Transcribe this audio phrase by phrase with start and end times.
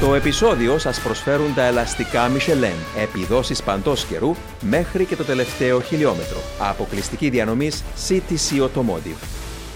[0.00, 6.38] Το επεισόδιο σας προσφέρουν τα ελαστικά Michelin, επιδόσεις παντός καιρού μέχρι και το τελευταίο χιλιόμετρο.
[6.58, 9.26] Αποκλειστική διανομής CTC Automotive.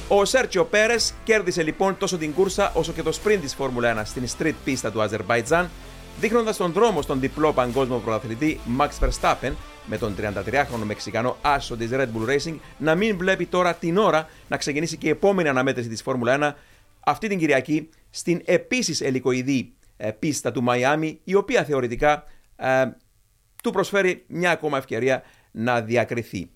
[0.08, 4.02] Ο Σέρτσιο Πέρες κέρδισε λοιπόν τόσο την κούρσα όσο και το sprint της Φόρμουλα 1
[4.04, 5.70] στην street πίστα του Αζερβαϊτζάν,
[6.20, 9.52] δείχνοντας τον δρόμο στον διπλό παγκόσμιο πρωταθλητή Max Verstappen
[9.86, 14.28] με τον 33χρονο Μεξικανό άσο της Red Bull Racing να μην βλέπει τώρα την ώρα
[14.48, 16.54] να ξεκινήσει και η επόμενη αναμέτρηση της Φόρμουλα 1
[17.00, 19.77] αυτή την Κυριακή στην επίσης ελικοειδή ε,
[20.18, 22.24] πίστα του Μαϊάμι, η οποία θεωρητικά
[22.56, 22.84] ε,
[23.62, 26.50] του προσφέρει μια ακόμα ευκαιρία να διακριθεί.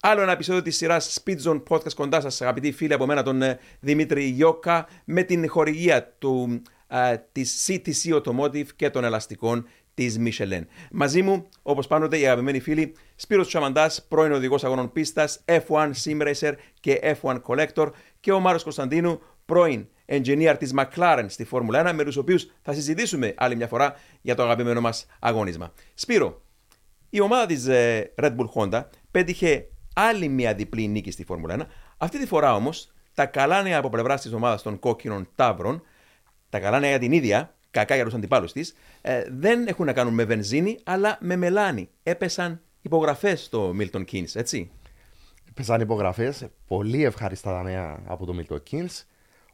[0.00, 3.42] Άλλο ένα επεισόδιο της σειράς Speed Zone Podcast κοντά σας, αγαπητοί φίλοι από μένα, τον
[3.42, 10.18] ε, Δημήτρη Γιώκα, με την χορηγία του, ε, της CTC Automotive και των ελαστικών της
[10.20, 10.62] Michelin.
[10.90, 16.32] Μαζί μου, όπως πάντοτε, οι αγαπημένοι φίλοι, Σπύρος Τσαμαντάς, πρώην οδηγός αγώνων πίστας, F1 Sim
[16.32, 21.92] Racer και F1 Collector, και ο Μάρος Κωνσταντίνου, πρώην engineer της McLaren στη Φόρμουλα 1,
[21.94, 25.72] με τους οποίους θα συζητήσουμε άλλη μια φορά για το αγαπημένο μας αγώνισμα.
[25.94, 26.42] Σπύρο,
[27.10, 31.62] η ομάδα της ε, Red Bull Honda πέτυχε άλλη μια διπλή νίκη στη Φόρμουλα 1.
[31.96, 35.82] Αυτή τη φορά όμως τα καλά νέα από πλευρά της ομάδας των κόκκινων τάβρων,
[36.48, 39.92] τα καλά νέα για την ίδια, κακά για τους αντιπάλους της, ε, δεν έχουν να
[39.92, 41.88] κάνουν με βενζίνη αλλά με μελάνι.
[42.02, 44.70] Έπεσαν υπογραφές στο Milton Keynes, έτσι.
[45.48, 46.48] Έπεσαν υπογραφές.
[46.66, 49.04] Πολύ ευχάριστα τα νέα από το Milton Keynes.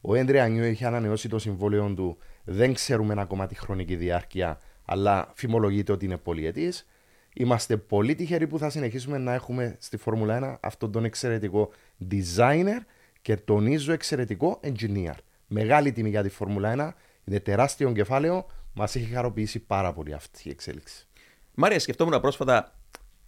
[0.07, 2.17] Ο Έντρια Νιού είχε ανανεώσει το συμβόλαιο του.
[2.45, 6.87] Δεν ξέρουμε ακόμα τη χρονική διάρκεια, αλλά φημολογείται ότι είναι πολυετής.
[7.35, 11.71] Είμαστε πολύ τυχεροί που θα συνεχίσουμε να έχουμε στη Φόρμουλα 1 αυτόν τον εξαιρετικό
[12.11, 12.79] designer
[13.23, 15.15] και τονίζω εξαιρετικό engineer.
[15.47, 20.49] Μεγάλη τιμή για τη Φόρμουλα 1, είναι τεράστιο κεφάλαιο, μας έχει χαροποιήσει πάρα πολύ αυτή
[20.49, 21.07] η εξέλιξη.
[21.55, 22.75] Μάρια, σκεφτόμουν πρόσφατα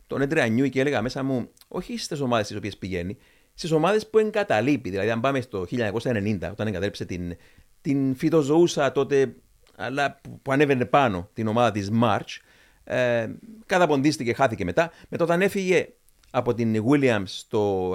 [0.06, 3.16] τον Έντρια Νιού και έλεγα μέσα μου, όχι στις ομάδες στις οποίες πηγαίνει,
[3.56, 4.90] στις ομάδες που εγκαταλείπει.
[4.90, 7.36] Δηλαδή, αν πάμε στο 1990, όταν εγκατέλειψε την,
[7.80, 9.34] την φυτοζωούσα τότε,
[9.76, 12.38] αλλά που ανέβαινε πάνω την ομάδα της March,
[12.84, 13.26] ε,
[13.66, 14.90] καταποντίστηκε, χάθηκε μετά.
[15.08, 15.88] Μετά όταν έφυγε
[16.30, 17.92] από την Williams το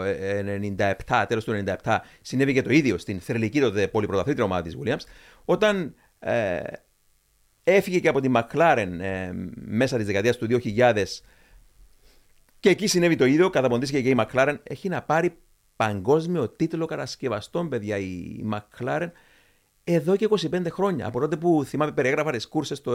[1.07, 5.03] 97, τέλος του 97, συνέβη και το ίδιο στην θρελική τότε πολυπρωταθλήτρια ομάδα της Williams.
[5.45, 6.59] Όταν ε,
[7.63, 11.03] έφυγε και από τη McLaren ε, μέσα της δεκαετίας του 2000
[12.59, 15.37] και εκεί συνέβη το ίδιο, καταποντίστηκε και η McLaren, έχει να πάρει
[15.81, 19.09] παγκόσμιο τίτλο κατασκευαστών, παιδιά, η McLaren
[19.83, 21.07] εδώ και 25 χρόνια.
[21.07, 22.91] Από τότε που θυμάμαι, περιέγραφα τις κούρσες το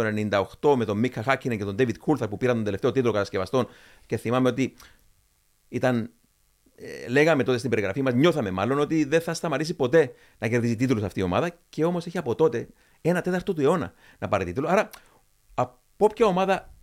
[0.60, 3.68] 98 με τον Μίκα Χάκινεν και τον David Coulthard που πήραν τον τελευταίο τίτλο κατασκευαστών
[4.06, 4.74] και θυμάμαι ότι
[5.68, 6.10] ήταν.
[6.74, 10.76] Ε, λέγαμε τότε στην περιγραφή μας, νιώθαμε μάλλον ότι δεν θα σταματήσει ποτέ να κερδίζει
[10.76, 12.68] τίτλους αυτή η ομάδα και όμως έχει από τότε
[13.00, 14.68] ένα τέταρτο του αιώνα να πάρει τίτλο.
[14.68, 14.88] Άρα,
[15.54, 16.74] από όποια ομάδα,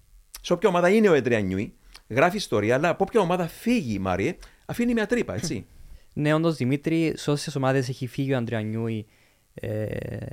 [0.41, 1.73] σε όποια ομάδα είναι ο Εντρία Νιούι,
[2.07, 4.35] γράφει ιστορία, αλλά από όποια ομάδα φύγει η Μάριε,
[4.65, 5.65] αφήνει μια τρύπα, έτσι.
[6.13, 9.06] Ναι, όντως Δημήτρη, σε όσες ομάδες έχει φύγει ο Αντρέα Νιούι,
[9.53, 9.85] ε,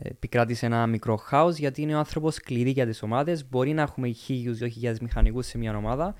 [0.03, 3.49] επικράτησε ένα μικρό χάος γιατί είναι ο άνθρωπος κλειδί για τις ομάδες.
[3.49, 6.15] Μπορεί να έχουμε χίλιους ή χιλιάδες μηχανικούς σε μια ομάδα,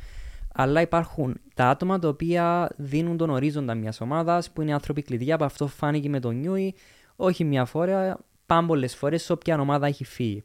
[0.55, 5.35] αλλά υπάρχουν τα άτομα τα οποία δίνουν τον ορίζοντα μιας ομάδας που είναι άνθρωποι κλειδιά.
[5.35, 6.75] Από αυτό φάνηκε με τον Νιούι,
[7.17, 10.45] όχι μια φορά, πάμπολες φορές σε όποια ομάδα έχει φύγει.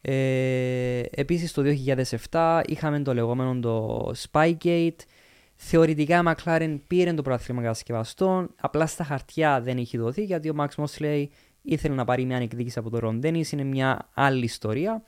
[0.00, 1.62] Ε, επίσης το
[2.30, 4.96] 2007 είχαμε το λεγόμενο το Spygate
[5.60, 10.54] Θεωρητικά η McLaren πήρε το πρωτάθλημα κατασκευαστών, απλά στα χαρτιά δεν έχει δοθεί γιατί ο
[10.58, 11.24] Max Mosley
[11.62, 15.02] ήθελε να πάρει μια εκδίκηση από τον Ρον είναι μια άλλη ιστορία.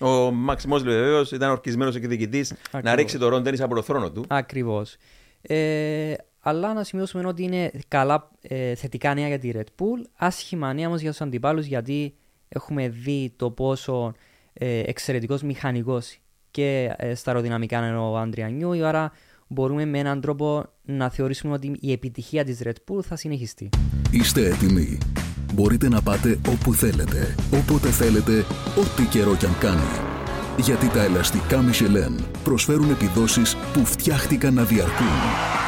[0.00, 4.24] Ο Μαξ Μόσλε βεβαίως ήταν ορκισμένος εκδικητής να ρίξει τον Ρον από το θρόνο του.
[4.28, 4.96] Ακριβώς.
[5.42, 10.72] Ε, αλλά να σημειώσουμε ότι είναι καλά ε, θετικά νέα για τη Red Bull, άσχημα
[10.72, 12.14] νέα όμως για τους αντιπάλους γιατί
[12.48, 14.14] έχουμε δει το πόσο
[14.52, 16.18] ε, εξαιρετικός μηχανικός
[16.50, 19.12] και ε, στα αεροδυναμικά είναι ο Άντρια Νιού, άρα
[19.52, 23.68] μπορούμε με έναν τρόπο να θεωρήσουμε ότι η επιτυχία της Red Bull θα συνεχιστεί.
[24.10, 24.98] Είστε έτοιμοι
[25.54, 28.44] μπορείτε να πάτε όπου θέλετε, όποτε θέλετε,
[28.76, 30.10] ό,τι καιρό κι αν κάνει.
[30.56, 35.61] Γιατί τα ελαστικά Michelin προσφέρουν επιδόσεις που φτιάχτηκαν να διαρκούν.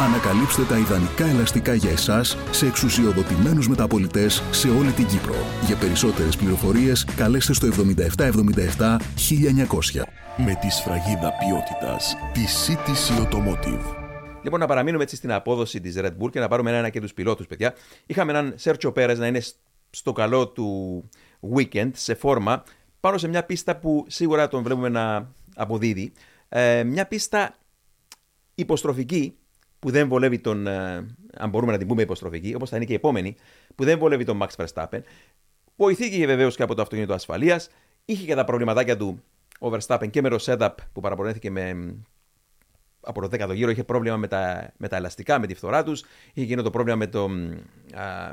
[0.00, 5.34] Ανακαλύψτε τα ιδανικά ελαστικά για εσάς σε εξουσιοδοτημένους μεταπολιτές σε όλη την Κύπρο.
[5.66, 10.02] Για περισσότερες πληροφορίες καλέστε στο 7777 1900.
[10.36, 13.96] Με τη σφραγίδα ποιότητας τη CTC Automotive.
[14.42, 17.14] Λοιπόν, να παραμείνουμε έτσι στην απόδοση της Red Bull και να πάρουμε ένα και τους
[17.14, 17.74] πιλότους, παιδιά.
[18.06, 19.42] Είχαμε έναν Σέρτσο Πέρες να είναι
[19.90, 21.08] στο καλό του
[21.54, 22.62] weekend, σε φόρμα,
[23.00, 26.12] πάνω σε μια πίστα που σίγουρα τον βλέπουμε να αποδίδει.
[26.48, 27.54] Ε, μια πίστα
[28.54, 29.34] υποστροφική
[29.80, 32.92] που δεν βολεύει τον, ε, αν μπορούμε να την πούμε υποστροφική, όπως θα είναι και
[32.92, 33.36] η επόμενη,
[33.74, 35.00] που δεν βολεύει τον Max Verstappen.
[35.76, 37.70] Βοηθήκε βεβαίως και από το αυτοκίνητο ασφαλείας.
[38.04, 39.22] Είχε και τα προβληματάκια του
[39.60, 41.94] ο Verstappen και με το setup που παραπονέθηκε με
[43.00, 46.04] από το 10ο γύρο είχε πρόβλημα με τα, με τα ελαστικά, με τη φθορά τους.
[46.32, 47.28] Είχε γίνει το πρόβλημα με, το,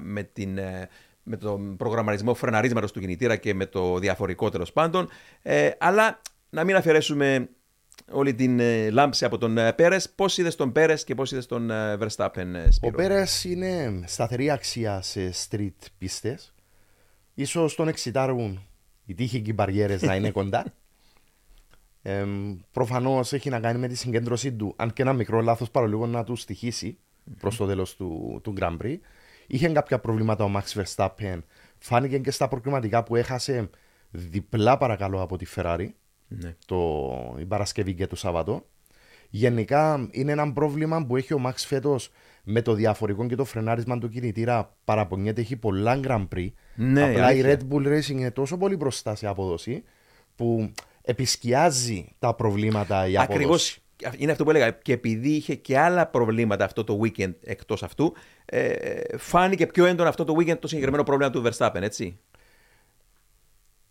[0.02, 0.90] με την, ε,
[1.24, 5.10] με τον προγραμματισμό φρεναρίσματος του κινητήρα και με το διαφορικό τέλος πάντων.
[5.42, 7.50] Ε, αλλά να μην αφαιρέσουμε
[8.12, 10.10] όλη την ε, λάμψη από τον ε, Πέρες.
[10.10, 12.96] Πώς είδες τον Πέρες και πώς είδες τον ε, Verstappen, ε, Ο Σπύρο.
[12.96, 16.54] Πέρες είναι σταθερή αξία σε street πίστες.
[17.46, 18.62] σω τον εξητάρουν
[19.06, 20.66] οι τύχοι και οι μπαριέρες να είναι κοντά.
[22.02, 22.26] Ε,
[22.72, 26.24] Προφανώς έχει να κάνει με τη συγκέντρωσή του, αν και ένα μικρό λάθος παρολίγο να
[26.24, 26.98] του στοιχήσει
[27.40, 28.98] προς το τέλος του, του Grand Prix.
[29.48, 31.40] Είχε κάποια προβλήματα ο Max Verstappen.
[31.78, 33.70] Φάνηκε και στα προκριματικά που έχασε
[34.10, 35.88] διπλά παρακαλώ από τη Ferrari
[36.28, 36.56] Ναι.
[36.66, 38.66] το, η Παρασκευή και το Σάββατο.
[39.30, 42.12] Γενικά είναι ένα πρόβλημα που έχει ο Max φέτος
[42.44, 44.76] με το διαφορικό και το φρενάρισμα του κινητήρα.
[44.84, 46.52] Παραπονιέται, έχει πολλά Grand Prix.
[46.76, 47.60] Ναι, Απλά η αλήθεια.
[47.60, 49.84] Red Bull Racing είναι τόσο πολύ μπροστά σε απόδοση
[50.36, 50.72] που
[51.02, 53.38] επισκιάζει τα προβλήματα η απόδοση.
[53.38, 53.80] Ακριβώς.
[54.18, 54.72] Είναι αυτό που έλεγα.
[54.72, 58.14] Και επειδή είχε και άλλα προβλήματα αυτό το weekend εκτός αυτού,
[58.46, 62.20] ε, φάνηκε πιο έντονο αυτό το weekend το συγκεκριμένο πρόβλημα του Verstappen, έτσι.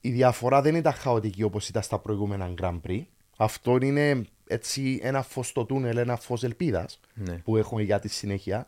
[0.01, 3.03] Η διαφορά δεν ήταν χαοτική όπως ήταν στα προηγούμενα Grand Prix.
[3.37, 7.33] Αυτό είναι έτσι ένα φως στο τούνελ, ένα φως ελπίδας Ναι.
[7.35, 8.67] που έχουμε για τη συνέχεια.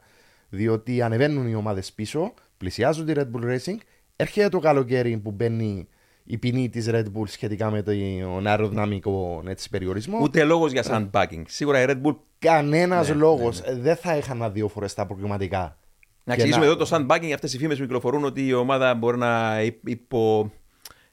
[0.48, 3.76] Διότι ανεβαίνουν οι ομάδες πίσω, πλησιάζουν τη Red Bull Racing,
[4.16, 5.88] έρχεται το καλοκαίρι που μπαίνει
[6.25, 10.19] η ποινή της Red Bull σχετικά με τον αεροδυναμικό έτσι, περιορισμό.
[10.22, 11.42] Ούτε λόγος για sandbagging.
[11.46, 12.16] Σίγουρα η Red Bull.
[12.38, 15.78] Κανένας Ναι, λόγος δεν θα έχανα δύο φορές τα προκριματικά.
[16.24, 19.16] Να Και εξηγήσουμε εδώ το sandbagging, αυτές οι φήμες που κυκλοφορούν ότι η ομάδα μπορεί
[19.19, 20.52] να υ- υπο.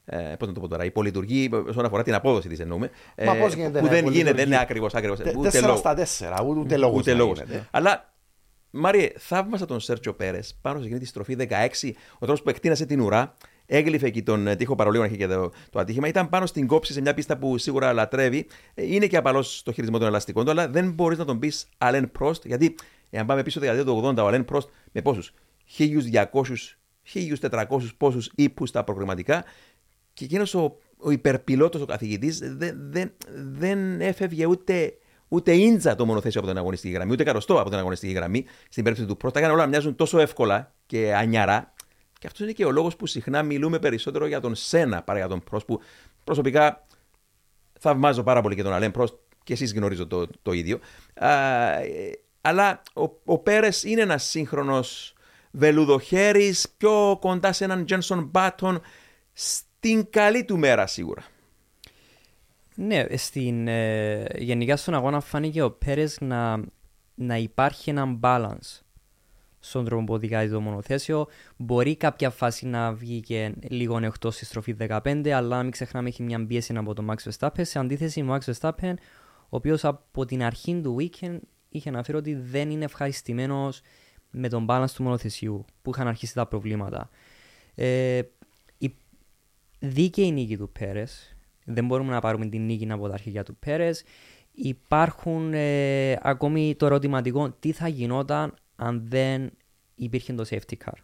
[0.08, 2.90] Ε, πώς να το πω τώρα, υπολειτουργεί όσον αφορά την απόδοση της εννοούμε.
[3.24, 4.18] Μα ε, πώς γίνεται που να δεν υπολειτουργεί.
[4.18, 4.94] γίνεται, ναι, ακριβώς.
[4.94, 5.18] ακριβώς.
[5.18, 5.78] Τε- Ούτε Τέσσερα λόγο.
[5.78, 7.38] στα τέσσερα, ούτε, ούτε λόγος Ούτε να λόγος.
[7.38, 7.68] γίνεται.
[7.70, 8.14] Αλλά,
[8.70, 11.92] Μάριε, θαύμασα τον Σέρτσιο Πέρες πάνω σε εκείνη τη στροφή 16.
[12.14, 13.34] Ο τρόπος που εκτείνασε την ουρά,
[13.66, 16.08] έγλυφε εκεί τον ε, τείχο παρολίγων, είχε και το, το ατύχημα.
[16.08, 18.46] Ήταν πάνω στην κόψη σε μια πίστα που σίγουρα λατρεύει.
[18.74, 21.66] Ε, Είναι και απαλός στο χειρισμό των ελαστικών του, αλλά δεν μπορείς να τον πεις
[21.78, 22.74] Αλέν Πρόστ, γιατί
[23.10, 25.32] εάν πάμε πίσω στη δεκαετία του 80, ο Αλέν Πρόστ με πόσους,
[25.78, 27.66] 1200, 1400
[27.96, 29.44] πόσους ύπου στα προγραμματικά
[30.16, 34.92] και εκείνος ο, ο υπερπιλότος, ο καθηγητής, δεν, δεν, δεν έφευγε ούτε,
[35.28, 38.44] ούτε ίντζα το μονοθέσιο από την αγωνιστική γραμμή, ούτε καροστό από την αγωνιστική γραμμή.
[38.68, 41.74] Στην περίπτωση του Πρόστ, τα έκανε όλα να μοιάζουν τόσο εύκολα και ανιαρά.
[42.18, 45.28] Και αυτός είναι και ο λόγος που συχνά μιλούμε περισσότερο για τον Σένα παρά για
[45.28, 45.80] τον Πρόστ, που
[46.24, 46.86] προσωπικά
[47.78, 49.14] θαυμάζω πάρα πολύ και τον Αλέν Πρόστ
[49.44, 50.78] και εσείς γνωρίζω το, το ίδιο.
[51.14, 51.30] Α,
[51.80, 55.14] ε, αλλά ο, ο Πέρες είναι ένας σύγχρονος
[55.50, 58.80] βελουδοχέρης, πιο κοντά σε έναν Τζένσον Μπάτον
[59.78, 61.24] στην καλή του μέρα σίγουρα.
[62.74, 66.60] Ναι, στην, ε, γενικά στον αγώνα φάνηκε ο Πέρες να,
[67.14, 68.80] να υπάρχει ένα balance
[69.58, 71.26] στον τρόπο που οδηγάει το μονοθέσιο.
[71.56, 76.22] Μπορεί κάποια φάση να βγει και λίγο εκτός στη στροφής 15, αλλά μην ξεχνάμε έχει
[76.22, 77.60] μια πίεση από τον Max Verstappen.
[77.60, 78.94] Σε αντίθεση με τον Max Verstappen,
[79.42, 81.38] ο οποίος από την αρχή του weekend
[81.68, 83.80] είχε αναφέρει ότι δεν είναι ευχαριστημένος
[84.30, 87.08] με τον balance του μονοθεσιού που είχαν αρχίσει τα προβλήματα.
[87.74, 88.24] Ε, η
[89.78, 91.36] δίκαιη νίκη του Πέρες.
[91.64, 94.04] Δεν μπορούμε να πάρουμε την νίκη από τα αρχικά του Πέρες.
[94.52, 99.50] Υπάρχουν ε, ακόμη το ερωτηματικό τι θα γινόταν αν δεν
[99.94, 100.98] υπήρχε το safety car;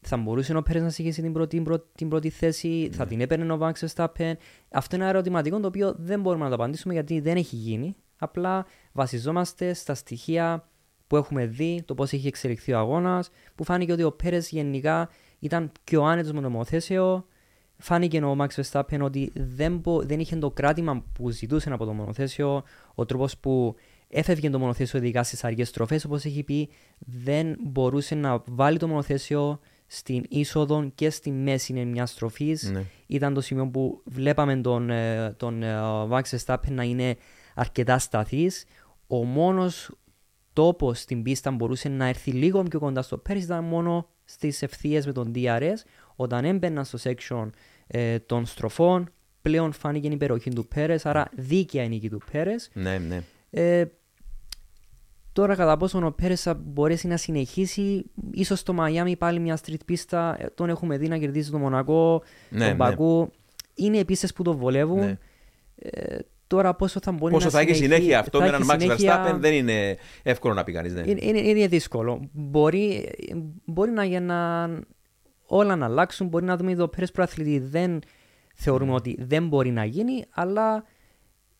[0.00, 3.20] Θα μπορούσε ο Πέρες να συγχύσει την πρώτη, την πρώτη, την πρώτη θέση, θα την
[3.20, 4.32] έπαιρνε ο Max Verstappen;
[4.70, 7.96] Αυτό είναι ένα ερωτηματικό το οποίο δεν μπορούμε να το απαντήσουμε γιατί δεν έχει γίνει.
[8.18, 10.68] Απλά βασιζόμαστε στα στοιχεία
[11.06, 15.08] που έχουμε δει, το πώς έχει εξελιχθεί ο αγώνας, που φάνηκε ότι ο Πέρες γενικά
[15.38, 17.26] ήταν πιο άνετος με το μονοθέσιο.
[17.80, 21.92] Φάνηκε ο Max Verstappen ότι δεν, μπο- δεν είχε το κράτημα που ζητούσε από το
[21.92, 22.62] μονοθέσιο,
[22.94, 23.74] ο τρόπος που
[24.08, 26.68] έφευγε το μονοθέσιο ειδικά στις αργές στροφές, όπως έχει πει,
[26.98, 32.70] δεν μπορούσε να βάλει το μονοθέσιο στην είσοδο και στη μέση μιας στροφής.
[32.70, 32.84] Ναι.
[33.06, 35.76] Ήταν το σημείο που βλέπαμε τον, ε, τον ε,
[36.10, 37.16] Max Verstappen να είναι
[37.54, 38.64] αρκετά σταθής.
[39.06, 39.90] Ο μόνος
[40.52, 45.06] τόπος στην πίστα μπορούσε να έρθει λίγο πιο κοντά στο Πέρις ήταν μόνο στις ευθείες
[45.06, 45.74] με τον DRS.
[46.22, 47.50] Όταν έμπαιναν στο section
[47.86, 49.10] ε, των στροφών,
[49.42, 52.70] πλέον φάνηκε η υπεροχή του Πέρες, άρα δίκαια η νίκη του Πέρες.
[52.72, 53.22] Ναι, ναι.
[53.50, 53.84] Ε,
[55.32, 59.84] τώρα κατά πόσο ο Πέρες θα μπορέσει να συνεχίσει, ίσως στο Μαϊάμι πάλι μια street
[59.84, 62.74] πίστα, ε, τον έχουμε δει να κερδίζει το Μονακό, Ναι, τον ναι.
[62.74, 63.30] Μπακού.
[63.74, 64.98] Είναι οι πίστες που το βολεύουν.
[64.98, 65.18] Ναι.
[65.76, 68.60] Ε, τώρα πόσο θα μπορεί Πόσο να θα έχει συνεχίσει- συνέχεια αυτό θα με έναν
[68.60, 70.92] έχει Max συνέχεια- Verstappen δεν είναι εύκολο να πει κανείς.
[70.94, 71.00] Ναι.
[71.06, 72.28] είναι, είναι, είναι δύσκολο.
[72.32, 73.08] Μπορεί,
[73.64, 74.68] μπορεί να, για να
[75.50, 76.28] όλα να αλλάξουν.
[76.28, 77.58] Μπορεί να δούμε το Πέρες προαθλητή.
[77.58, 78.00] Δεν
[78.54, 80.84] θεωρούμε ότι δεν μπορεί να γίνει, αλλά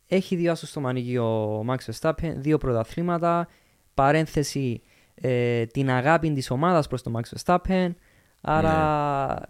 [0.07, 3.49] έχει δύο άσους στο μανίκι ο Max Verstappen, δύο πρωταθλήματα,
[3.95, 4.83] παρένθεση
[5.15, 7.91] ε, την αγάπη της ομάδας προς τον Max Verstappen,
[8.41, 9.47] άρα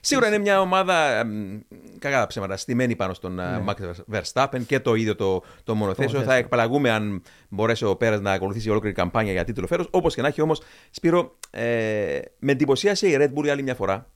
[0.00, 1.58] Σίγουρα είναι μια ομάδα μ,
[1.98, 3.64] κακά τα ψέματα, στημένη πάνω στον Ναι.
[3.66, 3.74] Max
[4.12, 6.22] Verstappen και το ίδιο το, το μονοθέσιο.
[6.22, 9.86] Θα εκπλαγούμε αν μπορέσει ο Πέρε να ακολουθήσει ολόκληρη καμπάνια για τίτλο φέτος.
[9.90, 13.74] Όπως και να έχει όμως, Σπύρο, ε, με εντυπωσίασε η Red Bull για άλλη μια
[13.74, 14.10] φορά.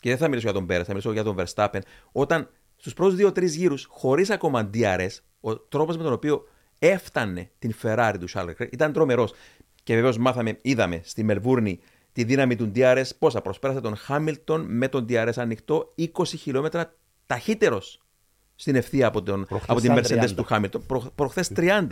[0.00, 1.80] Και δεν θα μιλήσω για τον Πέρε, θα μιλήσω για τον Verstappen.
[2.12, 5.08] Όταν στους πρώτους δύο-τρεις γύρους, χωρίς ακόμα DRS,
[5.40, 6.48] ο τρόπος με τον οποίο
[6.78, 9.32] έφτανε την Ferrari του Charles Leclerc ήταν τρομερός.
[9.82, 11.80] Και βεβαίως μάθαμε, είδαμε στη Μελβούρνη
[12.12, 16.94] τη δύναμη του DRS πόσα προσπέρασε τον Χάμιλτον με τον DRS ανοιχτό 20 χιλιόμετρα
[17.26, 18.00] ταχύτερος
[18.54, 20.34] στην ευθεία από, τον, Προχθές από την ήταν Mercedes 30.
[20.36, 20.86] του Χάμιλτον.
[20.86, 21.86] Προ, προχθές 30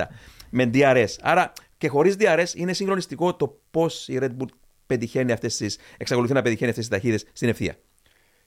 [0.50, 1.06] με DRS.
[1.20, 4.48] Άρα και χωρίς DRS είναι συγκλονιστικό το πώς η Red Bull
[4.86, 7.76] πετυχαίνει αυτές τις, εξακολουθεί να πετυχαίνει αυτές τις ταχύτητες στην ευθεία.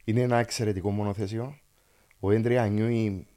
[0.03, 1.57] Είναι ένα εξαιρετικό μονοθέσιο.
[2.19, 3.27] Ο Έντρια Νιούι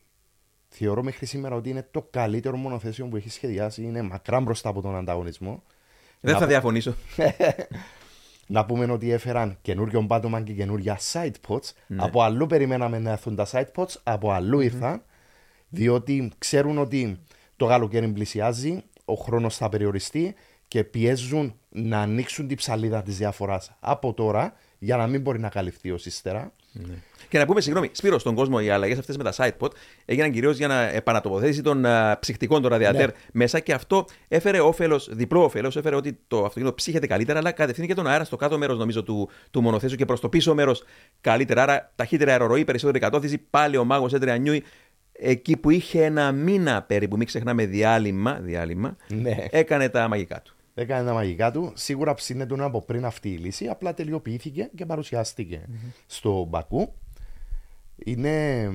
[0.68, 3.82] θεωρώ μέχρι σήμερα ότι είναι το καλύτερο μονοθέσιο που έχει σχεδιάσει.
[3.82, 5.62] Είναι μακράν μπροστά από τον ανταγωνισμό.
[6.20, 6.94] Δεν Να θα πω- διαφωνήσω.
[8.46, 11.72] Να πούμε ότι έφεραν καινούριο πάτωμα και καινούρια side pods.
[11.96, 15.02] Από αλλού περιμέναμε να έρθουν τα side pods, από αλλού ήρθαν.
[15.68, 17.18] Διότι ξέρουν ότι
[17.56, 20.34] το καλοκαίρι πλησιάζει, ο χρόνος θα περιοριστεί
[20.68, 25.48] και πιέζουν να ανοίξουν την ψαλίδα της διαφοράς από τώρα για να μην μπορεί να
[25.48, 26.52] καλυφθεί ως ύστερα.
[27.28, 29.70] Και να πούμε, συγγνώμη, Σπύρος, στον κόσμο οι αλλαγές αυτές με τα sidepod
[30.04, 35.08] έγιναν κυρίως για να επανατοποθέτηση των α, ψυχτικών των ραδιατέρ μέσα και αυτό έφερε όφελος,
[35.12, 35.76] διπλό όφελος.
[35.76, 39.02] Έφερε ότι το αυτοκίνητο ψύχεται καλύτερα, αλλά κατευθύνει και τον αέρα στο κάτω μέρος, νομίζω,
[39.02, 40.84] του, του μονοθέσου και προς το πίσω μέρος
[41.20, 41.62] καλύτερα.
[41.62, 43.38] Άρα ταχύτερη αεροροή, περισσότερη κατώθηση.
[43.38, 44.64] Πάλι ο μάγος Έντρια Νιούι,
[45.12, 49.36] εκεί που είχε ένα μήνα περίπου, μην ξεχνάμε διάλειμμα, διάλειμμα Ναι.
[49.50, 50.55] έκανε τα μαγικά του.
[50.78, 51.72] Έκανε τα μαγικά του.
[51.74, 53.66] Σίγουρα ψήνεται από πριν αυτή η λύση.
[53.66, 55.64] Απλά τελειοποιήθηκε και παρουσιάστηκε
[56.06, 56.92] στο Μπακού.
[58.04, 58.70] Είναι ε,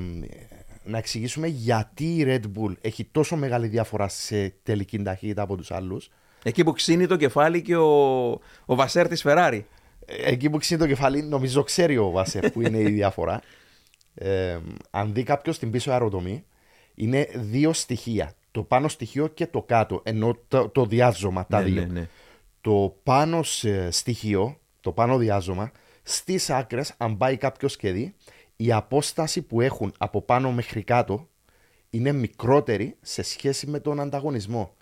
[0.83, 5.71] να εξηγήσουμε γιατί η Red Bull έχει τόσο μεγάλη διαφορά σε τελική ταχύτητα από τους
[5.71, 6.09] άλλους.
[6.43, 8.29] Εκεί που ξύνει το κεφάλι και ο,
[8.65, 9.61] ο Βασέρ της Ferrari.
[10.05, 13.41] Ε, Εκεί που ξύνει το κεφάλι, νομίζω ξέρει ο Βάσερ που είναι η διαφορά.
[14.13, 14.57] Ε,
[14.89, 16.43] αν δει κάποιος την πίσω αεροδομή,
[16.95, 18.33] είναι δύο στοιχεία.
[18.51, 20.01] Το πάνω στοιχείο και το κάτω.
[20.03, 21.81] Ενώ το, το διάζωμα, τα Ναι, δύο.
[21.81, 22.07] ναι, ναι.
[22.61, 25.71] Το πάνω σε στοιχείο, το πάνω διάζωμα,
[26.03, 28.13] στις άκρες, αν πάει κάποιος και δει,
[28.55, 31.27] η απόσταση που έχουν από πάνω μέχρι κάτω
[31.89, 34.73] είναι μικρότερη σε σχέση με τον ανταγωνισμό.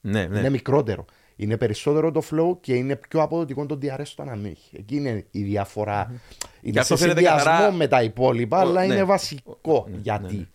[0.00, 0.38] Ναι, ναι.
[0.38, 1.04] Είναι μικρότερο.
[1.36, 4.68] Είναι περισσότερο το flow και είναι πιο αποδοτικό το DRS στο να ανοίγει.
[4.72, 6.20] Εκεί είναι η διαφορά.
[6.62, 8.94] Είναι αυτό σε φαίνεται συνδυασμό καθαρά- με τα υπόλοιπα, Ο- αλλά ναι.
[8.94, 9.86] είναι βασικό.
[9.90, 10.48] ναι, Γιατί.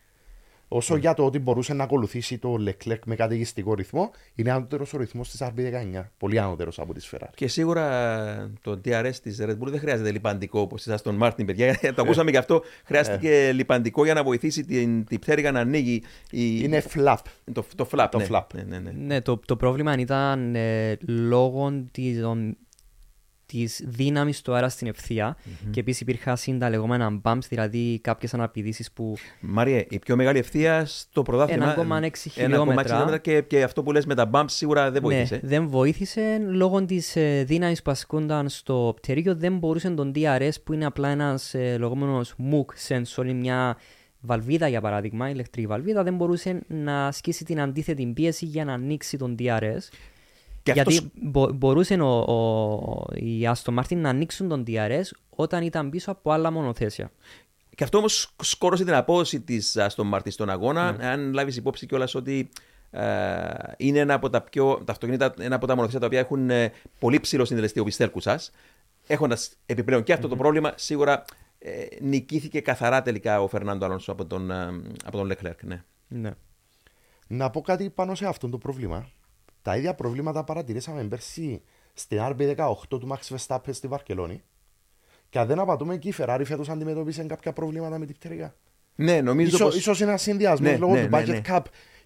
[0.70, 0.82] Ναι, ναι.
[0.82, 4.98] Όσο για το ότι μπορούσε να ακολουθήσει το Leclerc με καταιγιστικό ρυθμό, είναι ανώτερο ο
[4.98, 6.04] ρυθμός της RB19.
[6.18, 7.30] Πολύ ανώτερο από της Ferrari.
[7.36, 11.80] Και σίγουρα το DRS της Red Bull δεν χρειάζεται λιπαντικό όπως της Aston Martin, παιδιά.
[11.96, 12.62] το ακούσαμε και αυτό.
[12.84, 16.04] Χρειάστηκε λιπαντικό για να βοηθήσει την, την πτέρυγα να ανοίγει.
[16.30, 17.18] Η, Είναι flap.
[17.54, 18.08] το, το flap.
[18.12, 18.28] το ναι.
[18.30, 18.44] flap.
[18.54, 18.92] Ναι, ναι, ναι.
[18.92, 22.22] Ναι, το, το πρόβλημα ήταν ε, λόγω της,
[23.50, 25.38] της δύναμης του αέρα στην ευθεια
[25.72, 30.86] και επίσης υπήρχαν τα λεγόμενα bumps, δηλαδή κάποιες αναπηδήσεις που Μάριε, η πιο μεγάλη ευθεία
[30.86, 31.76] στο πρωτάθλημα.
[31.78, 33.18] 1,6 1,6 χιλιόμετρα.
[33.18, 35.40] και, και αυτό που λες με τα bumps σίγουρα δεν βοήθησε.
[35.42, 40.52] Ναι, δεν βοήθησε λόγω της ε, δύναμης που ασκούνταν στο πτερίγιο δεν μπορούσε τον DRS
[40.64, 43.78] που είναι απλά ένας ε, λεγόμενος MOOC sensor, είναι μια
[44.20, 49.18] βαλβίδα για παράδειγμα, ηλεκτρική βαλβίδα, δεν μπορούσε να ασκήσει την αντίθετη πίεση για να ανοίξει
[49.18, 49.90] τον DRS.
[50.64, 55.64] Και γιατί αυτός- μπο- μπορούσε ο, ο, οι Aston Martin να ανοίξουν τον DRS όταν
[55.64, 57.12] ήταν πίσω από άλλα μονοθέσια.
[57.76, 60.92] Και αυτό όμως σκόρωσε την απόδοση της Aston Martin στον αγώνα.
[60.92, 61.08] Ναι.
[61.08, 62.50] Αν λάβεις υπόψη κιόλας ότι
[62.92, 63.04] ε,
[63.78, 64.82] είναι ένα από τα πιο.
[64.86, 68.52] Τα αυτοκίνητα, ένα από τα μονοθέσια τα οποία έχουν ε, πολύ ψηλό συντελεστή οπισθέρκου σας.
[69.08, 71.26] Έχοντας επιπλέον και αυτό το πρόβλημα, σίγουρα
[71.60, 75.56] ε, νικήθηκε καθαρά τελικά ο Φερνάντο Αλόνσο από τον, ε, από τον Leclerc.
[75.62, 75.84] Ναι.
[76.08, 76.32] Ναι.
[77.28, 79.10] Να πω κάτι πάνω σε αυτό το πρόβλημα.
[79.62, 81.62] Τα ίδια προβλήματα παρατηρήσαμε πέρσι
[81.94, 84.44] στην RB18 του Max Verstappen στη Βαρκελόνη.
[85.30, 88.54] Και αν δεν απατούμε εκεί, η Ferrari φέτος αντιμετώπισε κάποια προβλήματα με την πτέρυγα.
[88.96, 89.76] ναι, νομίζω Ίσως, πως...
[89.76, 91.42] ίσως είναι ένα συνδυασμό Ναι, λόγω ναι, του ναι, budget ναι.
[91.48, 91.62] cap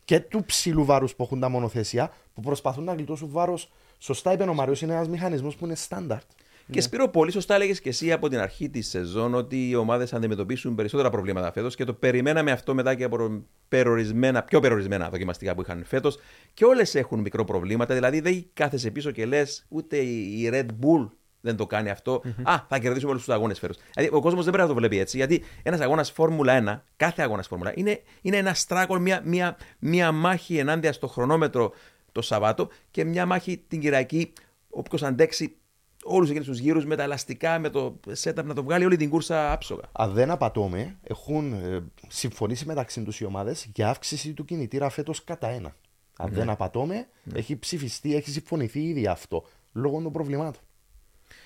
[0.05, 3.71] και του ψηλού βάρους που έχουν τα μονοθέσια που προσπαθούν να γλιτώσουν βάρος.
[3.97, 6.29] Σωστά είπε ο Μαριό, είναι ένας μηχανισμός που είναι στάνταρτ.
[6.71, 10.13] Και Σπύρο, πολύ σωστά έλεγες και εσύ από την αρχή της σεζόν ότι οι ομάδες
[10.13, 15.55] αντιμετωπίσουν περισσότερα προβλήματα φέτος και το περιμέναμε αυτό μετά και από περιορισμένα, πιο περιορισμένα δοκιμαστικά
[15.55, 16.19] που είχαν φέτος.
[16.53, 17.93] Και όλες έχουν μικρό προβλήματα.
[17.93, 21.09] Δηλαδή δεν κάθεσαι πίσω και λες ούτε η Red Bull
[21.45, 22.21] δεν το κάνει αυτό.
[22.43, 23.77] Α, θα κερδίσουμε όλους τους αγώνες φέτος.
[23.93, 25.17] Δηλαδή ο κόσμος δεν πρέπει να το βλέπει έτσι.
[25.17, 30.11] Γιατί ένας αγώνας Φόρμουλα 1, κάθε αγώνας Φόρμουλα, είναι, είναι ένα στράκολ, μια, μια, μια
[30.11, 31.73] μάχη ενάντια στο χρονόμετρο
[32.11, 34.33] το Σαββάτο και μια μάχη την Κυριακή.
[34.69, 35.55] Όποιος αντέξει
[36.03, 39.09] όλους εκείνους τους γύρους με τα ελαστικά, με το setup να το βγάλει όλη την
[39.09, 39.81] κούρσα άψογα.
[39.91, 45.23] Αν δεν απατώμε, έχουν ε, συμφωνήσει μεταξύ τους οι ομάδες για αύξηση του κινητήρα φέτος
[45.23, 45.75] κατά ένα.
[46.17, 46.35] Αν Ναι.
[46.35, 50.61] δεν απατώμε, έχει ψηφιστεί, έχει συμφωνηθεί ήδη αυτό λόγω των προβλημάτων.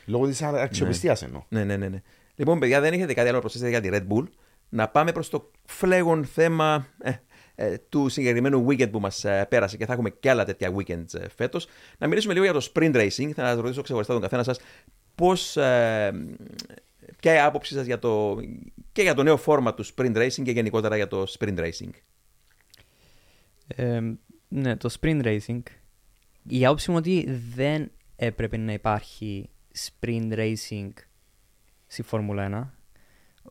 [0.06, 1.44] Λόγω της αξιοπιστίας εννοώ.
[1.50, 1.88] Ναι, ναι, ναι.
[1.88, 2.02] ναι.
[2.36, 4.24] Λοιπόν, παιδιά, δεν έχετε κάτι άλλο να προσθέσετε για τη Red Bull.
[4.70, 7.20] Να πάμε προς το φλέγον θέμα ε, ε,
[7.90, 11.30] του συγκεκριμένου weekend που μας ε, πέρασε και θα έχουμε και άλλα τέτοια weekends ε,
[11.36, 11.68] φέτος.
[11.98, 13.32] Να μιλήσουμε λίγο για το sprint racing.
[13.34, 14.60] Θα σας ρωτήσω ξεχωριστά τον καθένα σας
[15.16, 15.58] πώς.
[15.58, 16.12] Ε,
[17.20, 18.38] ποια είναι η άποψή σας για το,
[18.92, 21.90] και για το νέο φόρμα του sprint racing και γενικότερα για το sprint racing.
[23.68, 24.02] Ε,
[24.48, 25.62] ναι, το sprint racing.
[26.48, 30.92] Η άποψη μου ότι δεν έπρεπε να υπάρχει sprint racing
[31.88, 32.77] στη Φόρμουλα 1.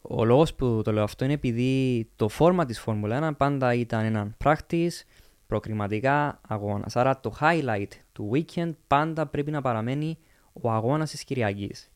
[0.02, 4.04] Ο λόγος που το λέω αυτό είναι επειδή το φόρμα της Φόρμουλα 1 πάντα ήταν
[4.04, 5.02] έναν practice,
[5.46, 6.96] προκριματικά αγώνας.
[6.96, 10.18] Άρα το highlight του weekend πάντα πρέπει να παραμένει
[10.52, 11.90] ο αγώνας της Κυριακής.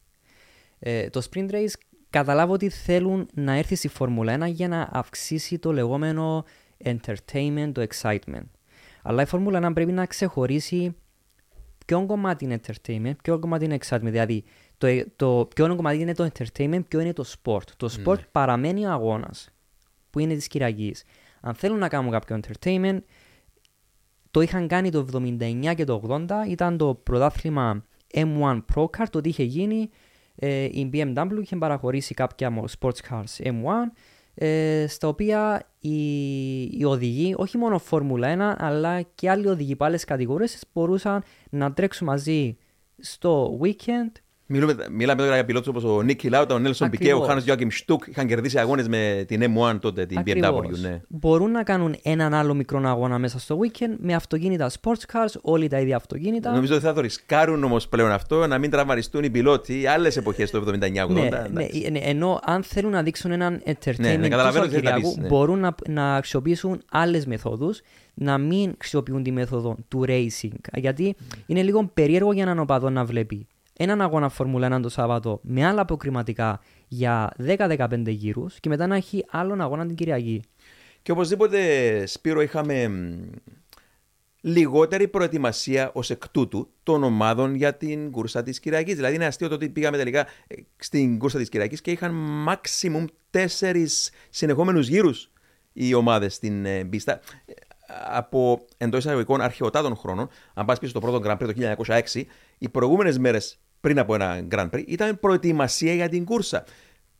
[0.78, 1.72] Ε, το sprint race
[2.10, 6.44] καταλάβω ότι θέλουν να έρθει στη Φόρμουλα 1 για να αυξήσει το λεγόμενο
[6.84, 8.46] entertainment, το excitement.
[9.02, 10.96] Αλλά η Φόρμουλα 1 πρέπει να ξεχωρίσει
[11.86, 14.00] ποιο κομμάτι είναι entertainment, ποιο κομμάτι είναι excitement.
[14.00, 14.44] Δηλαδή,
[14.80, 17.62] το, το ποιο κομμάτι είναι το entertainment, ποιο είναι το sport.
[17.76, 18.24] Το sport mm.
[18.32, 19.48] παραμένει ο αγώνας
[20.10, 21.04] που είναι της Κυριακής.
[21.40, 22.98] Αν θέλουν να κάνουν κάποιο entertainment,
[24.30, 27.84] το είχαν κάνει το 79 και το 80, ήταν το πρωτάθλημα
[28.14, 29.90] M1 Pro Car, το ότι είχε γίνει,
[30.34, 33.92] ε, η BMW είχε παραχωρήσει κάποια sports cars M1,
[34.34, 39.84] ε, στα οποία οι, οι οδηγοί, όχι μόνο Φόρμουλα 1, αλλά και άλλοι οδηγοί από
[39.84, 42.56] άλλες κατηγορίες μπορούσαν να τρέξουν μαζί
[42.98, 44.12] στο weekend
[44.52, 47.68] Μιλούμε, μιλάμε τώρα για πιλότους όπως ο Νίκη Λάουτα, ο Νέλσον Πικέ, ο Χάνος Γιώργιμ
[47.70, 48.06] Στουκ.
[48.06, 50.68] Είχαν κερδίσει αγώνες με την M1 τότε, την Ακριβώς.
[50.68, 50.80] BMW.
[50.80, 51.00] Ναι.
[51.08, 55.68] Μπορούν να κάνουν έναν άλλο μικρό αγώνα μέσα στο weekend με αυτοκίνητα sports cars, όλοι
[55.68, 56.52] τα ίδια αυτοκίνητα.
[56.52, 60.50] Νομίζω ότι θα το ρισκάρουν όμως πλέον αυτό, να μην τραυματιστούν οι πιλότοι άλλες εποχές
[60.50, 60.80] το 79-80.
[61.08, 64.84] Ναι, ναι, ναι, ενώ αν θέλουν να δείξουν έναν entertainment Ναι, ναι, καταλαβαίνω τι θέλεις
[64.84, 65.28] να Κυριακού, πεις, ναι.
[65.28, 67.80] μπορούν να, να αξιοποιήσουν άλλες μεθόδους,
[68.14, 70.58] να μην χρησιμοποιούν τη μέθοδο του racing.
[70.74, 71.16] Γιατί
[71.46, 73.46] είναι λίγο περίεργο για έναν οπαδό να βλέπει
[73.82, 78.96] έναν αγώνα Φόρμουλα 1 το Σάββατο με άλλα αποκριματικά για 10-15 γύρους και μετά να
[78.96, 80.42] έχει άλλον αγώνα την Κυριακή.
[81.02, 83.30] Και οπωσδήποτε, Σπύρο, είχαμε μ,
[84.40, 88.94] λιγότερη προετοιμασία ως εκ τούτου των ομάδων για την κούρσα της Κυριακής.
[88.94, 92.14] Δηλαδή, είναι αστείο το ότι πήγαμε τελικά ε, στην κούρσα της Κυριακής και είχαν
[92.48, 95.30] maximum τέσσερις συνεχόμενους γύρους
[95.72, 97.12] οι ομάδες στην ε, πίστα.
[97.46, 97.52] Ε,
[98.06, 102.22] Από εντός εισαγωγικών αρχαιοτάτων χρόνων, αν πας πίσω στο πρώτο Grand Prix το 1906,
[102.58, 106.64] οι προηγούμενες μέρες πριν από ένα Grand Prix ήταν προετοιμασία για την κούρσα.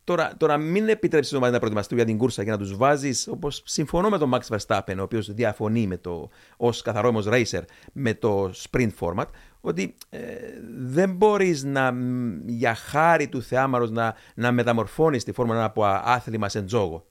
[0.04, 3.62] Τώρα, τώρα μην επιτρέψεις ομάδα να προετοιμαστούν για την κούρσα και να τους βάζεις, όπως
[3.64, 8.14] συμφωνώ με τον Max Verstappen, ο οποίος διαφωνεί με το, ως καθαρό όμως racer με
[8.14, 9.26] το sprint format,
[9.60, 10.20] ότι ε,
[10.76, 16.02] δεν μπορείς να, μ, για χάρη του θεάμαρου να, να μεταμορφώνεις τη φόρμα από α-
[16.04, 17.06] άθλημα σε τζόγο.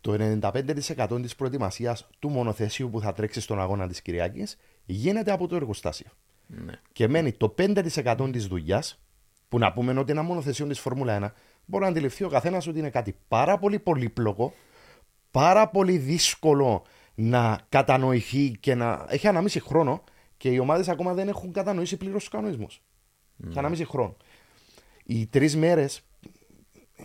[0.00, 5.46] Το 95% της προετοιμασίας του μονοθεσίου που θα τρέξει στον αγώνα της Κυριακής γίνεται από
[5.46, 6.10] το εργοστάσιο.
[6.48, 6.72] Ναι.
[6.92, 9.00] Και μένει το 5% της δουλειάς,
[9.48, 11.32] που να πούμε ότι ένα μονοθεσίο της Φόρμουλα 1
[11.64, 14.52] μπορεί να αντιληφθεί ο καθένας ότι είναι κάτι πάρα πολύ πολύπλοκο,
[15.30, 16.84] πάρα πολύ δύσκολο
[17.14, 20.04] να κατανοηθεί και να έχει ένα μισή χρόνο
[20.36, 22.82] και οι ομάδες ακόμα δεν έχουν κατανοήσει πλήρως τους κανονισμούς.
[23.50, 24.16] Και ένα μισή χρόνο.
[25.04, 26.02] Οι τρεις μέρες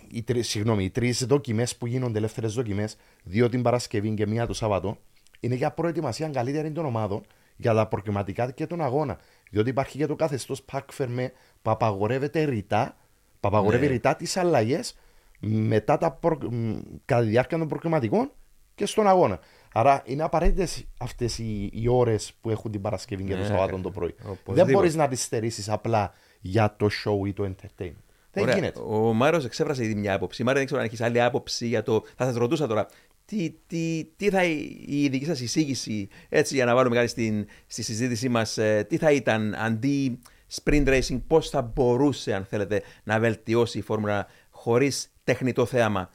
[0.08, 4.47] οι τρει συγγνώμη, οι τρεις δοκιμές που γίνονται ελεύθερες δοκιμές, δύο την Παρασκευή και μία
[4.47, 4.97] το Σάββατο,
[5.39, 7.25] είναι για προετοιμασία καλύτερη των ομάδων
[7.56, 9.19] για τα προκριματικά και τον αγώνα.
[9.53, 12.95] Διότι υπάρχει και το καθεστώς Πακ Φερμέ που απαγορεύεται ρητά,
[13.39, 13.91] που απαγορεύει Ναι.
[13.91, 14.95] ρητά τις αλλαγές
[15.39, 16.37] μετά τα προ...
[16.51, 16.73] μ,
[17.05, 18.31] κατά τη διάρκεια των προκριματικών
[18.75, 19.39] και στον αγώνα.
[19.73, 23.77] Άρα είναι απαραίτητες αυτές οι, οι ώρες που έχουν την Παρασκευή και το Ναι, Σαββάτο
[23.79, 24.15] το πρωί.
[24.19, 24.63] οπωσδήποτε.
[24.63, 26.11] Δεν μπορείς να τις στερήσεις απλά
[26.41, 28.03] για το show ή το entertainment.
[28.31, 28.55] Δεν Ωραία.
[28.55, 28.79] γίνεται.
[28.79, 30.43] Ο Μάριο εξέφρασε ήδη μια άποψη.
[30.43, 32.03] Μάριο, δεν ξέρω αν έχεις άλλη άποψη για το.
[32.15, 32.87] Θα σας ρωτούσα τώρα.
[33.25, 37.45] Τι, τι, τι θα η η δική σας εισήγηση, έτσι για να βάλουμε κάτι στην,
[37.67, 38.57] στη συζήτησή μας,
[38.88, 40.19] τι θα ήταν αντί
[40.53, 46.09] sprint racing, πώς θα μπορούσε, αν θέλετε, να βελτιώσει η φόρμουλα χωρίς τεχνητό θέαμα;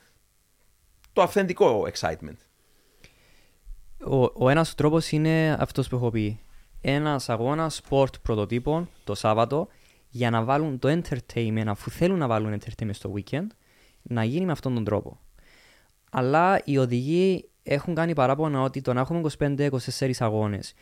[1.13, 2.37] Το αυθεντικό excitement.
[4.05, 6.41] Ο, ο ένας τρόπος είναι αυτός που έχω πει.
[6.81, 9.69] Ένας αγώνας sport πρωτοτύπων το Σάββατο
[10.09, 13.47] για να βάλουν το entertainment, αφού θέλουν να βάλουν entertainment στο weekend,
[14.03, 15.21] να γίνει με αυτόν τον τρόπο.
[16.11, 20.75] Αλλά οι οδηγοί έχουν κάνει παράπονα ότι το να έχουμε 25-24 αγώνες,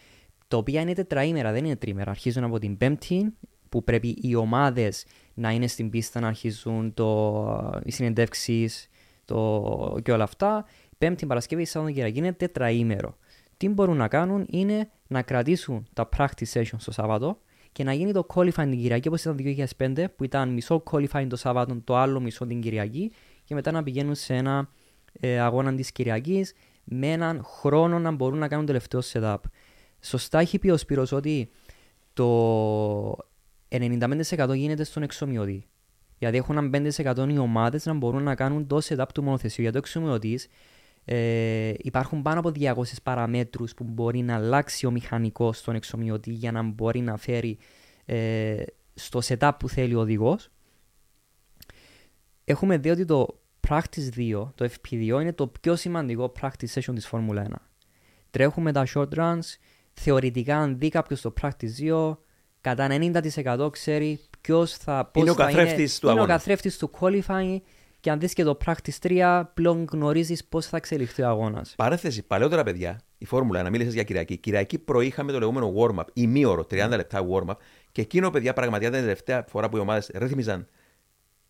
[0.49, 2.11] τα οποία είναι τετραήμερα, δεν είναι τρίμερα.
[2.11, 3.35] Αρχίζουν από την Πέμπτη,
[3.69, 8.89] που πρέπει οι ομάδες να είναι στην πίστα να αρχίζουν το, οι συνεντεύξεις
[9.25, 10.65] το, και όλα αυτά.
[10.99, 13.17] Πέμπτη, Παρασκευή, Σάββατο και Κυριακή είναι τετραήμερο.
[13.57, 17.39] Τι μπορούν να κάνουν είναι να κρατήσουν τα practice sessions το Σάββατο
[17.73, 19.43] και να γίνει το qualifying την Κυριακή όπως ήταν το
[19.79, 23.13] 2005 που ήταν μισό qualifying το Σάββατο, το άλλο μισό την Κυριακή
[23.45, 24.69] και μετά να πηγαίνουν σε ένα
[25.21, 26.53] ε, αγώνα της Κυριακής
[26.85, 29.37] με έναν χρόνο να μπορούν να κάνουν τελευταίο setup.
[30.01, 31.51] Σωστά έχει πει ο Σπύρος ότι
[32.13, 33.17] το
[33.69, 35.67] 95% γίνεται στον εξομοιωτή.
[36.19, 39.63] Γιατί έχουν έναν 5% οι ομάδες να μπορούν να κάνουν το setup του μονοθεσίου.
[39.63, 40.49] Για το εξομοιωτής
[41.05, 46.53] ε, υπάρχουν πάνω από 200 παραμέτρους που μπορεί να αλλάξει ο μηχανικός στον εξομοιωτή για
[46.53, 47.59] να μπορεί να φέρει
[48.05, 48.63] ε,
[48.95, 50.49] στο setup που θέλει ο οδηγός.
[52.45, 57.07] Έχουμε δει ότι το Practice 2, το FP2, είναι το πιο σημαντικό practice session της
[57.07, 57.53] Φόρμουλα 1.
[58.31, 59.41] Τρέχουμε τα short runs,
[59.93, 62.17] θεωρητικά αν δει κάποιος το Practice 2,
[62.61, 66.37] κατά 90% ξέρει ποιος θα, πώς Είναι ο θα καθρέφτης του είναι ο αγώνα.
[66.37, 67.61] καθρέφτης του qualifying
[68.01, 71.75] και αν δεις και το Practice 3, πλέον γνωρίζεις πώς θα εξελιχθεί ο αγώνας.
[71.77, 74.37] Παρέθεση, παλαιότερα παιδιά, η Φόρμουλα 1, μίλησες για Κυριακή.
[74.37, 77.57] Κυριακή πρωί είχαμε το λεγόμενο warm-up, ημίωρο, 30 λεπτά warm-up.
[77.93, 80.69] Και εκείνο, παιδιά, πραγματικά ήταν η τελευταία φορά που οι ομάδες ρύθμιζαν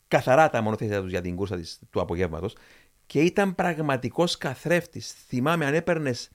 [0.09, 2.57] καθαρά τα μονοθέσια τους για την κούρσα της, του απογεύματος.
[3.07, 5.13] Και ήταν πραγματικός καθρέφτης.
[5.13, 6.31] Θυμάμαι αν έπαιρνες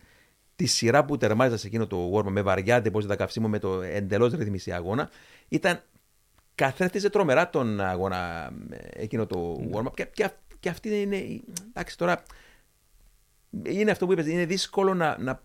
[0.56, 4.34] τη σειρά που τερμάζα σε εκείνο το warm-up με βαριά τα καυσίμου με το εντελώς
[4.34, 5.10] ρυθμιστή αγώνα.
[5.48, 5.84] Ήταν
[6.56, 9.94] καθρέφτιζε τρομερά τον αγώνα ε, εκείνο το warm-up.
[9.94, 11.42] Και, και, αυ- και αυτή είναι.
[11.70, 12.24] Εντάξει, τώρα
[13.64, 15.44] είναι αυτό που είπες, είναι δύσκολο να, να,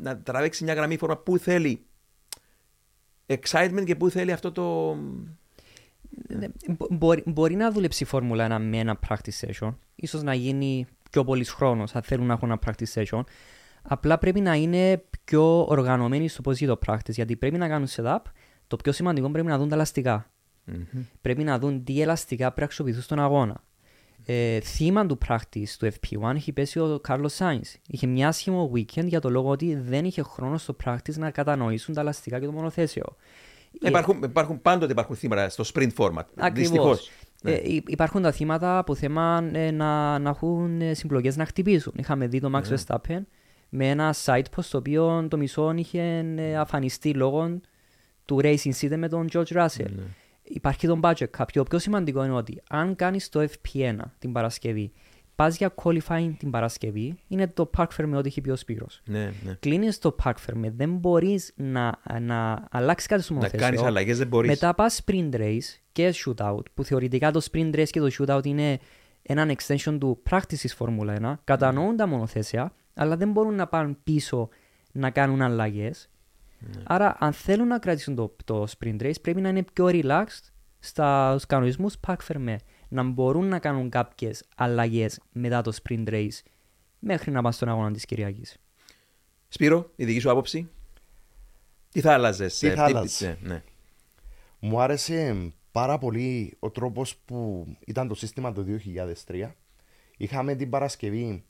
[0.00, 1.86] να τραβήξει μια γραμμή φόρμα που θέλει
[3.26, 4.96] excitement και που θέλει αυτό το...
[6.28, 9.74] Ναι, μπο- μπορεί, μπορεί να δουλέψει η Φόρμουλα 1 με ένα practice session.
[9.94, 13.20] Ίσως να γίνει πιο πολύς χρόνος αν θέλουν να έχουν ένα practice session.
[13.82, 17.10] Απλά πρέπει να είναι πιο οργανωμένοι στο πώς γίνεται το practice.
[17.12, 18.18] Γιατί πρέπει να κάνουν setup.
[18.66, 20.30] Το πιο σημαντικό πρέπει να δουν τα ελαστικά.
[21.20, 23.64] Πρέπει να δουν τι ελαστικά πρέπει να αξιοποιηθούν στον αγώνα.
[24.24, 27.74] Ε, θύμα του practice του FP1 έχει πέσει ο Carlos Sainz.
[27.88, 31.94] Είχε μια άσχημο weekend για το λόγο ότι δεν είχε χρόνο στο practice να κατανοήσουν
[31.94, 33.04] τα ελαστικά και το μονοθέσιο.
[33.80, 36.24] Ε, Υπάρχουν, υπάρχουν, πάντοτε υπάρχουν θύματα στο sprint format.
[36.36, 36.52] Ακριβώς.
[36.70, 37.10] Δυστυχώς.
[37.42, 37.56] Ε, Ναι.
[37.56, 41.92] υ- υπάρχουν τα θύματα που θέμα ε, να, να έχουν ε, συμπλοκές να χτυπήσουν.
[41.96, 42.76] Είχαμε δει το Max Ναι.
[42.76, 43.20] Verstappen
[43.68, 47.60] με ένα site post το οποίο το μισό είχε ε, αφανιστεί λόγω
[48.24, 49.90] του racing incident με τον George Russell.
[49.96, 50.02] Ναι.
[50.42, 51.44] Υπάρχει το budget cap.
[51.46, 54.92] Και το πιο σημαντικό είναι ότι αν κάνεις το FP1 την Παρασκευή,
[55.36, 59.02] πας για qualifying την Παρασκευή, είναι το park fair με ό,τι έχει πει ο Σπύρος.
[59.04, 59.56] Ναι, ναι.
[59.60, 63.66] Κλείνεις το park fair με, δεν μπορείς να, να αλλάξεις κάτι στο Να μονοθέσιο.
[63.66, 64.50] κάνεις αλλαγές δεν μπορείς.
[64.50, 68.78] Μετά πας sprint race και shootout, που θεωρητικά το sprint race και το shootout είναι
[69.22, 71.34] έναν extension του practice της Φόρμουλα 1.
[71.44, 74.48] Κατανοούν τα μονοθέσια, αλλά δεν μπορούν να πάνε πίσω
[74.92, 76.08] να κάνουν αλλαγές.
[76.84, 81.46] Άρα, αν θέλουν να κρατήσουν το, το sprint race, πρέπει να είναι πιο relaxed στους
[81.46, 82.56] κανονισμούς pack fermé.
[82.88, 86.38] Να μπορούν να κάνουν κάποιες αλλαγές μετά το sprint race
[86.98, 88.56] μέχρι να πάνε στον αγώνα της Κυριακής.
[89.48, 90.68] Σπύρο, η δική σου άποψη;
[91.90, 92.58] Τι θα άλλαζες.
[92.58, 93.62] Τι ε, θα άλλαζες; ναι, ναι.
[94.58, 98.64] Μου άρεσε πάρα πολύ ο τρόπος που ήταν το σύστημα το
[99.26, 99.50] 2003.
[100.16, 101.44] Είχαμε την Παρασκευή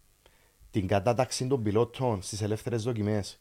[0.70, 3.40] την κατάταξη των πιλότων στις ελεύθερες δοκιμές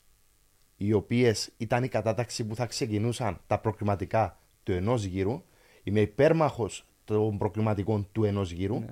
[0.77, 5.43] οι οποίες ήταν η κατάταξη που θα ξεκινούσαν τα προκριματικά του ενός γύρου.
[5.83, 8.83] Είμαι υπέρμαχος των προκριματικών του ενός γύρου.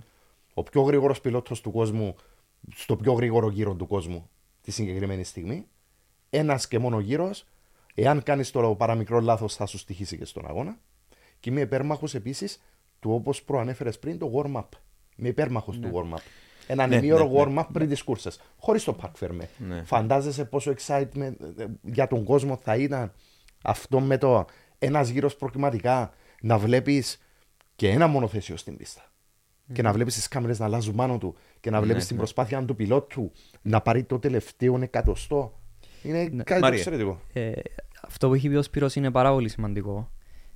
[0.53, 2.15] Ο πιο γρήγορος πιλότος του κόσμου
[2.75, 4.29] στο πιο γρήγορο γύρο του κόσμου
[4.61, 5.67] τη συγκεκριμένη στιγμή.
[6.29, 7.45] Ένας και μόνο γύρος.
[7.95, 10.77] Εάν κάνεις το παραμικρό λάθος θα σου στοιχήσει και στον αγώνα.
[11.39, 12.61] Και είμαι υπέρμαχος επίσης
[12.99, 14.67] του όπως προανέφερες πριν το warm-up.
[15.15, 16.21] Είμαι υπέρμαχος του warm-up.
[16.67, 17.61] Ένα Ναι, ημίωρο ναι, ναι.
[17.61, 18.39] warm-up πριν τις κούρσες.
[18.57, 19.45] Χωρίς το park fermé.
[19.57, 19.83] Ναι.
[19.83, 23.13] Φαντάζεσαι πόσο excitement ε, για τον κόσμο θα ήταν
[23.63, 24.45] αυτό με το
[24.79, 27.17] ένας γύρος προκριματικά να βλέπεις
[27.83, 29.01] και ένα μονοθέσιο στην πίστα.
[29.73, 32.21] Και να βλέπεις τις κάμερες να αλλάζουν πάνω του και να βλέπεις Ναι, την ναι.
[32.21, 35.61] προσπάθεια του πιλότου να πάρει το τελευταίο εκατοστό.
[36.03, 36.77] Είναι κάτι το Μαρία.
[36.77, 37.19] εξαιρετικό.
[37.33, 37.51] Ε,
[38.03, 40.11] αυτό που έχει πει ο Σπύρος είναι πάρα πολύ σημαντικό.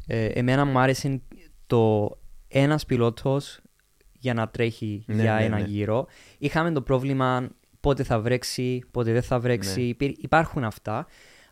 [0.07, 1.21] Ε, εμένα μου άρεσε
[1.67, 2.11] το
[2.47, 3.59] ένας πιλότος
[4.19, 5.65] για να τρέχει Ναι, για ναι, ένα ναι.
[5.65, 6.07] γύρο.
[6.37, 9.79] Είχαμε το πρόβλημα πότε θα βρέξει, πότε δεν θα βρέξει.
[9.81, 9.85] Ναι.
[9.87, 11.07] Υπήρ- Υπάρχουν αυτά.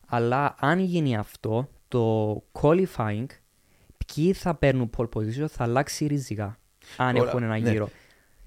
[0.07, 3.25] Αλλά αν γίνει αυτό, το qualifying,
[4.05, 6.57] ποιοι θα παίρνουν pole position θα αλλάξει ριζικά.
[6.97, 7.69] Αν Όλα- έχουν ένα ναι.
[7.71, 7.89] γύρο.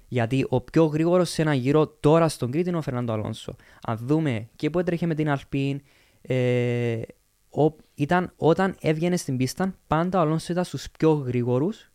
[0.07, 3.55] Γιατί ο πιο γρήγορος σε ένα γύρο τώρα στον Κρήτη είναι ο Φερνάντο Αλόνσο.
[3.85, 5.81] Αν δούμε και που έτρεχε με την Αλπίν,
[6.21, 7.01] ε,
[7.49, 11.91] ο, ήταν, όταν έβγαινε στην πίστα, πάντα ο Αλόνσο ήταν στους πιο γρήγορους.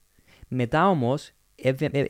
[0.49, 1.31] Μετά όμως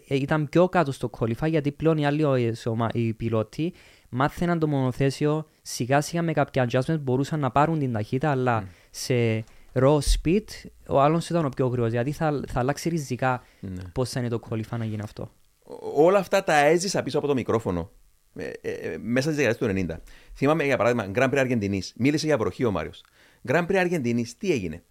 [0.09, 3.72] ήταν πιο κάτω στο qualify γιατί πλέον οι άλλοι ε, σε ομα- οι πιλότοι
[4.09, 9.44] μάθαιναν το μονοθέσιο σιγά σιγά με κάποια adjustments μπορούσαν να πάρουν την ταχύτητα αλλά σε
[9.74, 10.44] raw speed
[10.88, 13.82] ο άλλος ήταν ο πιο γρήγορος γιατί θα, θα αλλάξει ριζικά Ναι.
[13.92, 15.30] πώς θα είναι το qualify να γίνει αυτό.
[15.62, 17.90] Ό- όλα αυτά τα έζησα πίσω από το μικρόφωνο
[18.37, 19.96] ε, ε, ε, μέσα στις δεκαετίες του 90.
[20.34, 21.82] Θυμάμαι για παράδειγμα Grand Prix Αργεντινή.
[21.96, 23.04] Μίλησε για βροχή ο Μάριος.
[23.48, 24.82] Grand Prix Αργεντινή, τι έγινε;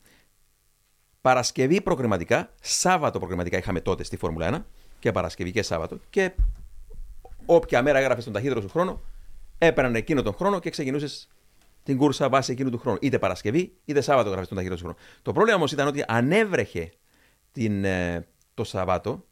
[1.22, 4.66] Παρασκευή προκριματικά, Σάββατο προκριματικά είχαμε τότε στη Φόρμουλα 1
[5.00, 6.00] και Παρασκευή και Σάββατο.
[6.10, 6.32] Και
[7.46, 9.02] όποια μέρα έγραφες τον ταχύτερο σου χρόνο,
[9.58, 11.28] έπαιρναν εκείνο τον χρόνο και ξεκινούσες
[11.84, 12.98] την κούρσα βάσει εκείνου του χρόνου.
[13.02, 15.00] Είτε Παρασκευή είτε Σάββατο έγραφε τον ταχύτερο σου χρόνο.
[15.22, 16.92] Το πρόβλημα όμως ήταν ότι αν έβρεχε
[17.52, 19.26] την, ε, το Σαββάτο,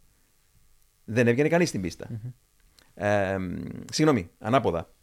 [1.05, 2.07] δεν έβγαινε κανείς στην πιστα
[2.93, 3.37] Ε,
[3.91, 4.93] συγγνώμη, ανάποδα.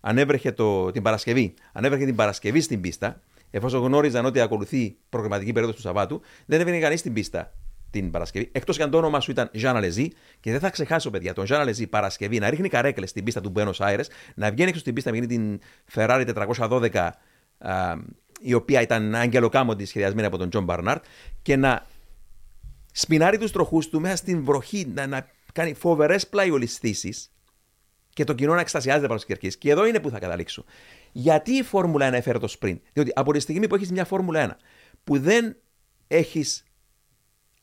[0.00, 1.54] Ανέβρεχε το, την Παρασκευή.
[1.72, 6.78] Ανέβρεχε την Παρασκευή στην πίστα, εφόσον γνώριζαν ότι ακολουθεί προγραμματική περίοδος του Σαββάτου, δεν έβγαινε
[6.78, 7.52] κανείς στην πίστα
[8.00, 8.48] την Παρασκευή.
[8.52, 10.06] Εκτός και αν το όνομα σου ήταν Jean Alesi,
[10.40, 13.52] και δεν θα ξεχάσω, παιδιά, τον Jean Alesi Παρασκευή να ρίχνει καρέκλες στην πίστα του
[13.56, 14.04] Buenos Aires,
[14.34, 15.60] να βγαίνει έξω στην πίστα, να γίνει την
[15.94, 17.10] Ferrari 412,
[17.58, 17.94] α,
[18.40, 21.00] η οποία ήταν αγγελοκάμοντη σχεδιασμένη από τον John Barnard,
[21.42, 21.86] και να
[22.92, 27.30] σπινάρει τους τροχούς του μέσα στην βροχή, να, να κάνει φοβερές πλαϊολισθήσεις
[28.08, 29.50] και το κοινό να εκστασιάζεται πάνω στις κερκίε.
[29.58, 30.64] Και εδώ είναι που θα καταλήξω.
[31.12, 34.56] Γιατί η Φόρμουλα 1 έφερε το sprint; Διότι από τη στιγμή που έχεις μια Φόρμουλα
[34.58, 34.62] 1
[35.04, 35.56] που δεν
[36.08, 36.64] έχεις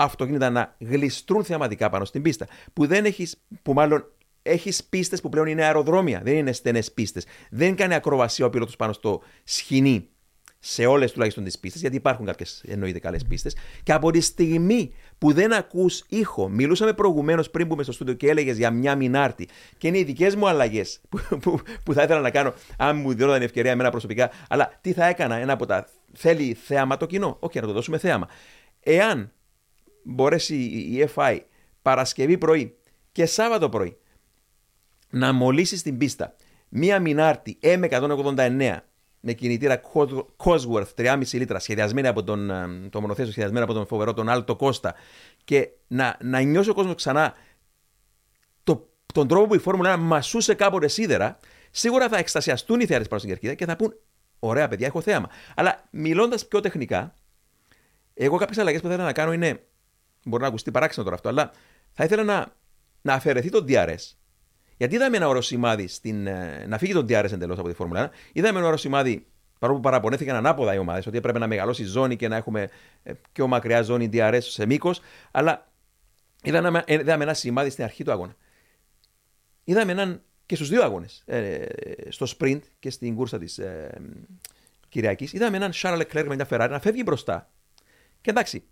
[0.04, 4.06] αυτοκίνητα να γλιστρούν θεαματικά πάνω στην πίστα, που δεν έχεις, που μάλλον
[4.42, 7.26] έχεις πίστες που πλέον είναι αεροδρόμια, δεν είναι στενές πίστες.
[7.50, 10.08] Δεν κάνει ακροβασία ο πιλότος πάνω στο σχοινί
[10.66, 13.56] σε όλες τουλάχιστον τις πίστες, γιατί υπάρχουν κάποιες εννοείται καλές πίστες.
[13.84, 18.14] Και από τη στιγμή που δεν ακούς ήχο, μιλούσαμε προηγουμένως πριν που είμαι στο στούντιο
[18.14, 22.04] και έλεγες για μια μινάρτη, και είναι οι δικές μου αλλαγές που, που, που, θα
[22.04, 24.32] ήθελα να κάνω, αν μου δίνονταν ευκαιρία εμένα προσωπικά.
[24.50, 25.88] Αλλά τι θα έκανα, ένα από τα.
[26.14, 27.38] Θέλει θέαμα το κοινό.
[27.40, 28.28] Όχι, να το δώσουμε θέαμα.
[28.80, 29.32] Εάν
[30.04, 31.40] μπορέσει η FI
[31.82, 32.78] Παρασκευή πρωί
[33.12, 33.98] και Σάββατο πρωί
[35.10, 36.36] να μολύσει την πίστα
[36.70, 38.78] μία μινάρτη M189
[39.26, 39.82] με κινητήρα
[40.38, 44.56] Cosworth 3,5 λίτρα σχεδιασμένη από τον, ε, το μονοθέσιο σχεδιασμένο από τον φοβερό τον Άλτο
[44.56, 44.96] Κώστα
[45.44, 47.34] και να, να νιώσει ο κόσμος ξανά
[48.64, 51.40] το, τον τρόπο που η Φόρμουλα 1 μασούσε κάποτε σίδερα,
[51.72, 53.94] σίγουρα θα εκστασιαστούν οι θεατές πάνω στην κερκίδα και θα πούν:
[54.40, 55.30] Ωραία, παιδιά, έχω θέαμα.
[55.56, 57.14] Αλλά μιλώντας πιο τεχνικά,
[58.14, 59.64] εγώ κάποιες αλλαγές που θέλω να κάνω είναι.
[60.24, 61.52] Μπορεί να ακουστεί παράξενο τώρα αυτό, αλλά
[61.92, 62.54] θα ήθελα να,
[63.02, 64.14] να αφαιρεθεί το DRS
[64.78, 68.14] γιατί είδαμε ένα οροσημάδι στην, ε, να φύγει τον DRS εντελώς από τη Φόρμουλα 1.
[68.34, 69.26] Είδαμε ένα οροσημάδι
[69.60, 72.70] παρόλο που παραπονέθηκαν ανάποδα οι ομάδες ότι έπρεπε να μεγαλώσει η ζώνη και να έχουμε
[73.04, 75.02] ε, πιο μακριά ζώνη DRS σε μήκος.
[75.32, 75.72] Αλλά
[76.44, 78.36] είδαμε, ε, είδαμε ένα σημάδι στην αρχή του αγώνα.
[79.64, 81.24] Είδαμε έναν και στους δύο αγώνες,
[82.10, 84.02] στο sprint και στην κούρσα της ε,
[84.90, 87.52] Κυριακής, είδαμε έναν Charles Leclerc με μια Ferrari να φεύγει μπροστά.
[88.22, 88.64] Και εντάξει,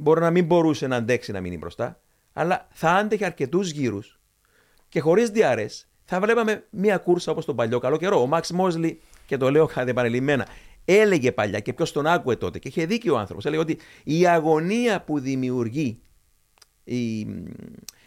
[0.00, 2.00] μπορεί να μην μπορούσε να αντέξει να μείνει μπροστά,
[2.32, 4.20] αλλά θα άντεχε αρκετούς γύρους
[4.88, 8.20] και χωρίς DRS θα βλέπαμε μία κούρσα όπως τον παλιό καλό καιρό.
[8.20, 10.46] Ο Μαξ Μόσλι, και το λέω επανελειμμένα,
[10.84, 13.44] έλεγε παλιά και ποιος τον άκουε τότε και είχε δίκιο ο άνθρωπος.
[13.44, 16.00] Έλεγε ότι η αγωνία που δημιουργεί
[16.84, 17.20] η,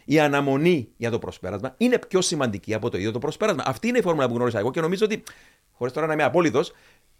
[0.04, 3.62] η αναμονή για το προσπέρασμα είναι πιο σημαντική από το ίδιο το προσπέρασμα.
[3.66, 5.22] Αυτή είναι η φόρμουλα που γνώρισα εγώ και νομίζω ότι,
[5.72, 6.72] χωρίς τώρα να είμαι απόλυτος,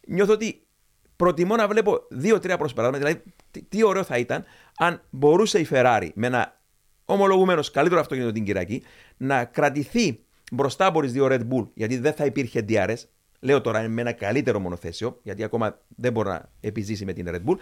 [0.07, 0.67] νιώθω ότι
[1.17, 3.05] προτιμώ να βλέπω δύο-τρία προσπεράσματα.
[3.05, 4.45] Δηλαδή, τι, τι ωραίο θα ήταν
[4.77, 6.61] αν μπορούσε η Ferrari με ένα
[7.05, 8.83] ομολογουμένως καλύτερο αυτοκίνητο την Κυριακή,
[9.17, 10.21] να κρατηθεί
[10.53, 12.97] μπροστά από τις δύο Red Bull, γιατί δεν θα υπήρχε DRS.
[13.41, 17.51] Λέω τώρα με ένα καλύτερο μονοθέσιο, γιατί ακόμα δεν μπορεί να επιζήσει με την Red
[17.51, 17.57] Bull.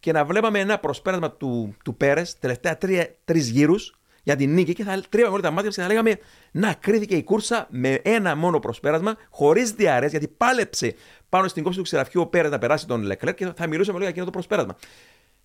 [0.00, 2.78] Και να βλέπαμε ένα προσπέρασμα του, του Πέρες τελευταία
[3.24, 6.18] τρεις γύρους για την νίκη και θα τρίβαμε όλα τα μάτια και θα λέγαμε
[6.50, 10.94] Να, κρίθηκε η κούρσα με ένα μόνο προσπέρασμα, χωρίς DRS, γιατί πάλεψε
[11.28, 13.98] πάνω στην κόψη του ξεραφιού ο Πέρε να περάσει τον Leclerc και θα μιλούσαμε λίγο
[13.98, 14.76] για εκείνο το προσπέρασμα.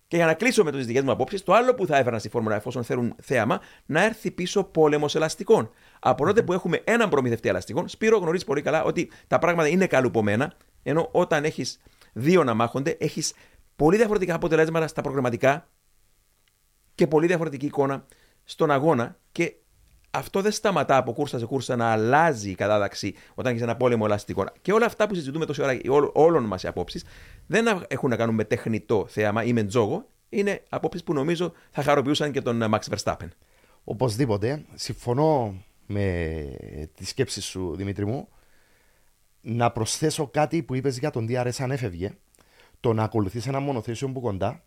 [0.08, 2.28] Και για να κλείσω με τις δικές μου απόψεις, το άλλο που θα έφεραν στη
[2.28, 5.70] Φόρμουλα εφόσον θέλουν θέαμα, να έρθει πίσω πόλεμος ελαστικών.
[6.00, 9.86] Από τότε που έχουμε έναν προμηθευτή ελαστικών, Σπύρο γνωρίζεις πολύ καλά ότι τα πράγματα είναι
[9.86, 11.80] καλουπωμένα, ενώ όταν έχεις
[12.12, 13.34] δύο να μάχονται, έχεις
[13.76, 15.68] πολύ διαφορετικά αποτελέσματα στα προγραμματικά
[16.94, 18.04] και πολύ διαφορετική εικόνα
[18.52, 19.54] στον αγώνα και
[20.10, 24.02] αυτό δεν σταματά από κούρσα σε κούρσα να αλλάζει η κατάταξη όταν έχεις ένα πόλεμο
[24.06, 24.44] ελαστικό.
[24.62, 27.04] Και όλα αυτά που συζητούμε τόση ώρα, όλων μας οι απόψεις,
[27.46, 30.08] δεν έχουν να κάνουν με τεχνητό θέαμα ή με τζόγο.
[30.28, 33.28] Είναι απόψεις που νομίζω θα χαροποιούσαν και τον Max Verstappen.
[33.84, 34.64] Οπωσδήποτε.
[34.74, 35.54] Συμφωνώ
[35.86, 36.44] με
[36.94, 38.28] τη σκέψη σου, Δημήτρη μου.
[39.40, 42.10] Να προσθέσω κάτι που είπες για τον DRS αν έφευγε.
[42.80, 44.62] Το να ακολουθείς ένα μονοθέσιο που κοντά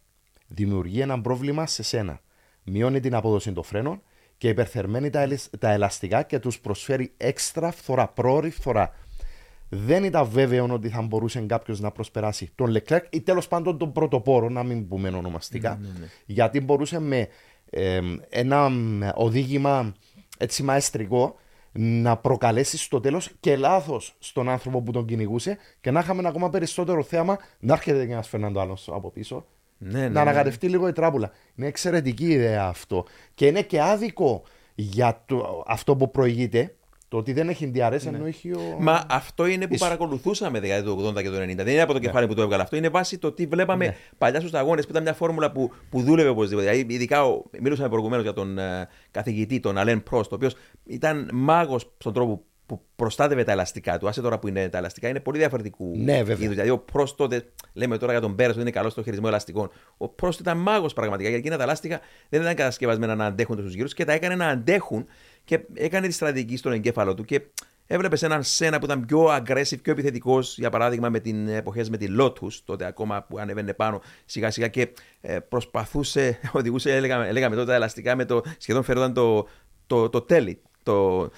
[0.47, 2.19] δημιουργεί ένα πρόβλημα σε σένα.
[2.65, 4.01] Μειώνει την απόδοση των φρένων
[4.37, 5.27] και υπερθερμαίνει τα,
[5.59, 8.93] τα ελαστικά και τους προσφέρει έξτρα φθορά, πρόορη φθορά.
[9.69, 13.91] Δεν ήταν βέβαιο ότι θα μπορούσε κάποιος να προσπεράσει τον Λεκλέκ ή τέλος πάντων τον
[13.91, 16.05] πρωτοπόρο, να μην πούμε ονομαστικά, ναι, ναι, ναι.
[16.25, 17.27] γιατί μπορούσε με
[18.29, 18.71] ένα
[19.15, 19.93] οδήγημα
[20.37, 21.35] έτσι μαεστρικό
[21.71, 26.49] να προκαλέσει στο τέλος και λάθος στον άνθρωπο που τον κυνηγούσε και να είχαμε ακόμα
[26.49, 29.45] περισσότερο θέαμα να έρχεται και ένας Φερνάντο άλλο από πίσω
[29.85, 30.19] ναι, ναι, να ναι.
[30.19, 31.31] ανακατευτεί λίγο η τράπουλα.
[31.55, 33.05] Είναι εξαιρετική ιδέα αυτό.
[33.33, 34.43] Και είναι και άδικο
[34.75, 36.75] για το, αυτό που προηγείται.
[37.07, 38.17] Το ότι δεν έχει DRS ναι.
[38.17, 38.59] ενώ έχει ο.
[38.79, 41.55] Μα αυτό είναι που παρακολουθούσαμε δεκαετία του 80 και του 90.
[41.55, 42.75] Δεν είναι από το κεφάλι που το έβγαλε αυτό.
[42.75, 43.95] Είναι βάση το τι βλέπαμε ναι.
[44.17, 46.69] παλιά στους αγώνες που ήταν μια φόρμουλα που, που δούλευε οπωσδήποτε.
[46.69, 47.21] Δηλαδή, ειδικά
[47.59, 48.61] μιλούσαμε προηγουμένως για τον uh,
[49.11, 54.07] καθηγητή, τον Αλέν Πρόστ, ο οποίος ήταν μάγος στον τρόπο που προστάτευε τα ελαστικά του,
[54.07, 56.35] άσε τώρα που είναι τα ελαστικά, είναι πολύ διαφορετικού Ναι, βέβαια.
[56.35, 56.49] είδους.
[56.49, 59.69] Δηλαδή, ο Πρόστ τότε, λέμε τώρα για τον Πέρε, ότι είναι καλός στο χειρισμό ελαστικών.
[59.97, 61.99] Ο Πρόστ ήταν μάγος πραγματικά, γιατί εκείνα τα ελαστικά
[62.29, 65.05] δεν ήταν κατασκευασμένα να αντέχουν του γύρους και τα έκανε να αντέχουν
[65.43, 67.23] και έκανε τη στρατηγική στον εγκέφαλο του.
[67.23, 67.41] Και
[67.87, 71.97] έβλεπε έναν Σένα που ήταν πιο aggressive, πιο επιθετικός, για παράδειγμα με την εποχές με
[71.97, 74.89] τη Lotus, τότε ακόμα που ανεβαίνει πάνω σιγά σιγά και
[75.21, 79.47] ε, προσπαθούσε, οδηγούσε, έλεγαμε, έλεγαμε τότε τα ελαστικά με το σχεδόν φέρονταν το,
[79.87, 80.61] το, το τέλει.
[80.83, 81.29] Το,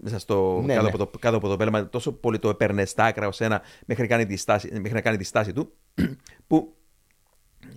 [0.00, 0.88] μέσα στο, Ναι, κάτω, ναι.
[0.88, 4.02] Από το, κάτω από το πέλμα, τόσο πολύ το έπαιρνε στα άκρα ως ένα μέχρι
[4.02, 5.72] να κάνει τη στάση, μέχρι να κάνει τη στάση του,
[6.46, 6.74] που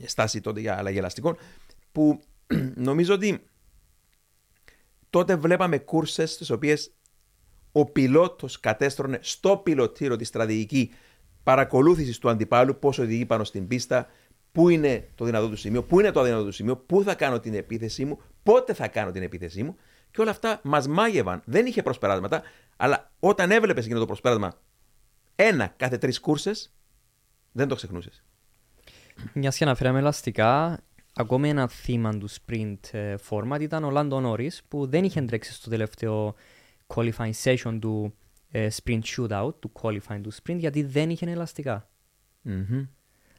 [0.05, 1.37] στάση τότε για αλλαγή ελαστικών,
[1.91, 2.19] που
[2.75, 3.43] νομίζω ότι
[5.09, 6.91] τότε βλέπαμε κούρσες στις οποίες
[7.71, 10.91] ο πιλότος κατέστρωνε στο πιλωτήριο τη στρατηγική
[11.43, 14.07] παρακολούθησης του αντιπάλου, πώς οδηγεί πάνω στην πίστα,
[14.51, 17.39] πού είναι το δυνατό του σημείο, πού είναι το αδυνατό του σημείο, πού θα κάνω
[17.39, 19.75] την επίθεσή μου, πότε θα κάνω την επίθεσή μου.
[20.13, 21.41] Και όλα αυτά μας μάγευαν.
[21.45, 22.43] Δεν είχε προσπεράσματα,
[22.77, 24.53] αλλά όταν έβλεπες εκείνο το προσπέρασμα
[25.35, 26.73] ένα κάθε τρεις κούρσες,
[27.51, 28.23] δεν το ξεχνούσες.
[29.33, 30.79] Μια και αναφέραμε ελαστικά,
[31.13, 35.53] ακόμη ένα θύμα του sprint ε, format ήταν ο Λάντο Norris που δεν είχε τρέξει
[35.53, 36.35] στο τελευταίο
[36.87, 38.13] qualifying session του
[38.51, 41.89] ε, sprint shootout, του qualifying του sprint, γιατί δεν είχε ελαστικά.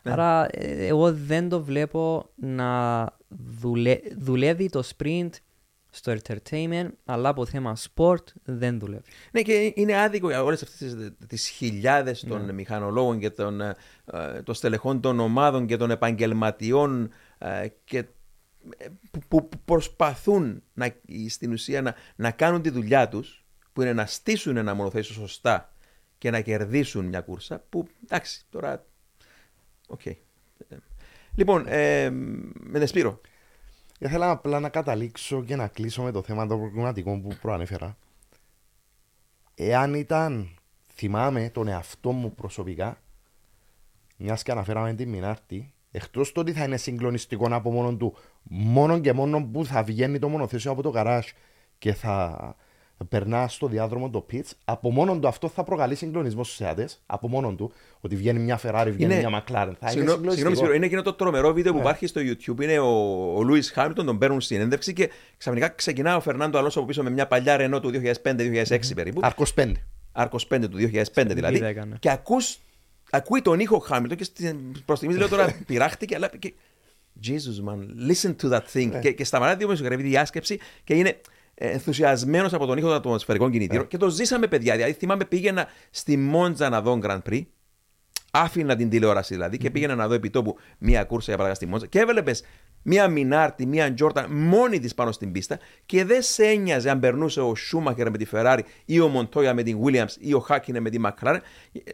[0.02, 3.98] Άρα ε, εγώ δεν το βλέπω να δουλε...
[4.18, 5.30] δουλεύει το sprint
[5.94, 9.02] στο entertainment, αλλά από θέμα sport δεν δουλεύει.
[9.30, 13.76] Ναι, και είναι άδικο για όλες αυτές τις χιλιάδες των μηχανολόγων και των, ε,
[14.12, 20.94] ε, των στελεχών των ομάδων και των επαγγελματιών ε, και, ε, που, που προσπαθούν να,
[21.28, 25.72] στην ουσία να, να κάνουν τη δουλειά τους που είναι να στήσουν ένα μονοθέσιο σωστά
[26.18, 28.84] και να κερδίσουν μια κούρσα που εντάξει τώρα
[29.86, 30.06] οκ.
[30.06, 30.16] Ε,
[31.34, 33.20] Λοιπόν, ε, ναι ρε Σπύρο.
[34.04, 37.96] Ήθελα απλά να καταλήξω και να κλείσω με το θέμα των προβληματικών που προανέφερα.
[39.54, 40.54] Εάν ήταν,
[40.94, 42.98] θυμάμαι τον εαυτό μου προσωπικά,
[44.16, 48.98] μιας και αναφέραμε την Μινάρντι, εκτός το ότι θα είναι συγκλονιστικό από μόνο του, μόνο
[48.98, 51.26] και μόνο που θα βγαίνει το μονοθέσιο από το καράζ
[51.78, 52.56] και θα
[53.08, 56.88] περνά στο διάδρομο το pitch, από μόνο του αυτό θα προκαλεί συγκλονισμό στους θεάτε.
[57.06, 59.42] Από μόνο του, ότι βγαίνει μια Ferrari, βγαίνει μια McLaren.
[59.52, 60.54] Θα είναι Συγγνώμη, συγγνώμη, συγκλονιστικό.
[60.54, 62.62] Σπύρο, είναι εκείνο το τρομερό βίντεο που υπάρχει στο YouTube.
[62.62, 62.88] Είναι ο,
[63.36, 67.02] ο Λούι Χάμιλτον, τον παίρνουν στην συνέντευξη και ξαφνικά ξεκινά ο Φερνάντο Αλόνσο από πίσω
[67.02, 67.90] με μια παλιά Ρενό του
[68.22, 69.20] 2005-2006 περίπου.
[69.22, 69.72] Άρκο 5.
[70.12, 71.54] Άρκο 5 του 2005 δηλαδή.
[71.54, 71.96] βίδα έκανε.
[72.00, 72.58] Και ακούς,
[73.10, 76.30] ακούει τον ήχο Χάμιλτον και στην- προς στιγμής λέω τώρα πειράχτηκε, αλλά.
[76.38, 76.52] Και,
[77.26, 79.00] Jesus man, listen to that thing.
[79.00, 81.20] και, και σταματάει δύο μεσογραφή διάσκεψη και είναι
[81.54, 83.86] ενθουσιασμένος από τον ήχο των ατμοσφαιρικών κινητήρων.
[83.86, 84.74] Και το ζήσαμε, παιδιά.
[84.74, 87.42] Δηλαδή, θυμάμαι πήγαινα στη Μόντζα να δω Grand Prix.
[88.36, 91.86] Άφηνα την τηλεόραση δηλαδή και πήγαινα να δω επιτόπου μία κούρσα για παράδειγμα στη Μόντζα
[91.86, 92.44] και έβλεπες
[92.82, 97.40] μία Μινάρτη, μία Τζόρταν μόνη της πάνω στην πίστα και δεν σε ένοιαζε αν περνούσε
[97.40, 100.90] ο Σούμαχερ με τη Ferrari ή ο Μοντόια με την Williams ή ο Χάκινε με
[100.90, 101.38] τη McLaren.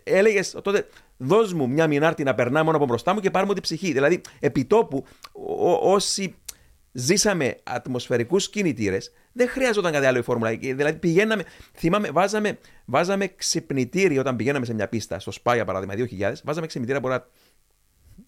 [0.05, 3.61] Έλεγες τότε, δώσ' μου μια Μινάρτη να περνά μόνο από μπροστά μου και πάρουμε τη
[3.61, 3.93] ψυχή.
[3.93, 6.35] Δηλαδή, επιτόπου, ό- όσοι
[6.93, 10.55] ζήσαμε ατμοσφαιρικούς κινητήρες, δεν χρειαζόταν κάτι άλλο η φόρμουλα.
[10.55, 15.65] Και Δηλαδή, πηγαίναμε, θυμάμαι, βάζαμε, βάζαμε ξυπνητήρι όταν πηγαίναμε σε μια πίστα, στο Σπά για
[15.65, 17.29] παράδειγμα, 2000, βάζαμε ξυπνητήρι από ώρα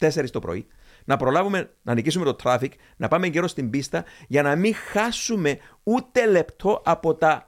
[0.00, 0.66] 4 το πρωί,
[1.04, 5.58] να προλάβουμε να νικήσουμε το traffic, να πάμε γύρω στην πίστα για να μην χάσουμε
[5.82, 7.46] ούτε λεπτό από τα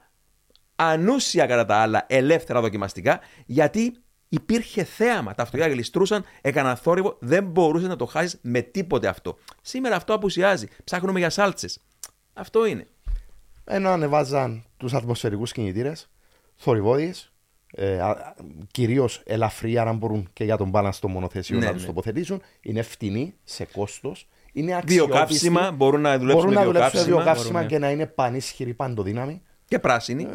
[0.75, 3.93] ανούσια κατά τα άλλα ελεύθερα δοκιμαστικά, γιατί
[4.29, 5.33] υπήρχε θέαμα.
[5.35, 9.37] Τα αυτοκίνητα γλιστρούσαν, έκαναν θόρυβο, δεν μπορούσες να το χάσεις με τίποτε αυτό.
[9.61, 10.67] Σήμερα αυτό απουσιάζει.
[10.83, 11.79] Ψάχνουμε για σάλτσες.
[12.33, 12.87] Αυτό είναι.
[13.65, 16.09] Ενώ ανεβάζαν τους ατμοσφαιρικούς κινητήρες,
[16.55, 17.13] θορυβόδει,
[17.71, 17.99] ε,
[18.71, 21.77] κυρίως ελαφρύ, άρα μπορούν και για τον μπάλαν στο μονοθέσιο Ναι, να ναι.
[21.77, 22.41] του τοποθετήσουν.
[22.61, 24.27] Είναι φτηνοί σε κόστος.
[24.53, 25.11] Είναι αξιόπιστοι.
[25.11, 27.15] Βιοκαύσιμα, μπορούν να δουλέψουν Μπορούν με να δουλέψουν βιοκαύσιμα.
[27.23, 29.41] βιοκαύσιμα Μπορούν, και να είναι πανίσχυροι παντοδύναμοι.
[29.67, 30.27] Και πράσινη.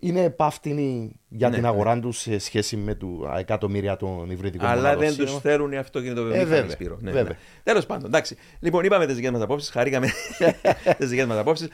[0.00, 1.68] Είναι επάφτηνοι για Ναι, την ναι.
[1.68, 5.26] αγορά τους σε σχέση με του εκατομμύρια των υβριδικών Αλλά δεν μοναδοσίων.
[5.26, 6.98] τους θέλουν οι αυτοκινητοβιομηχανοί, Ε, βέβαια, Σπύρο.
[7.00, 7.28] Ναι, βέβαια.
[7.32, 7.38] ναι.
[7.62, 8.36] Τέλος πάντων, εντάξει.
[8.60, 10.06] Λοιπόν, είπαμε τις δικές μας απόψεις, χαρήκαμε
[10.98, 11.68] τις δικές μας απόψεις.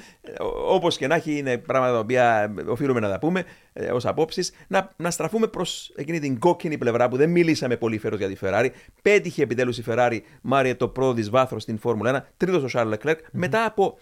[0.69, 3.45] Όπως και να έχει, είναι πράγματα τα οποία οφείλουμε να τα πούμε
[3.93, 4.53] ως απόψεις.
[4.69, 8.37] Να, να στραφούμε προς εκείνη την κόκκινη πλευρά που δεν μιλήσαμε πολύ φέρος για τη
[8.41, 8.69] Ferrari.
[9.03, 12.33] Πέτυχε επιτέλους η Ferrari, Μάρια, το πρώτο της βάθρος στην Φόρμουλα 1.
[12.37, 13.17] Τρίτος ο Charles Leclerc.
[13.33, 13.99] Μετά από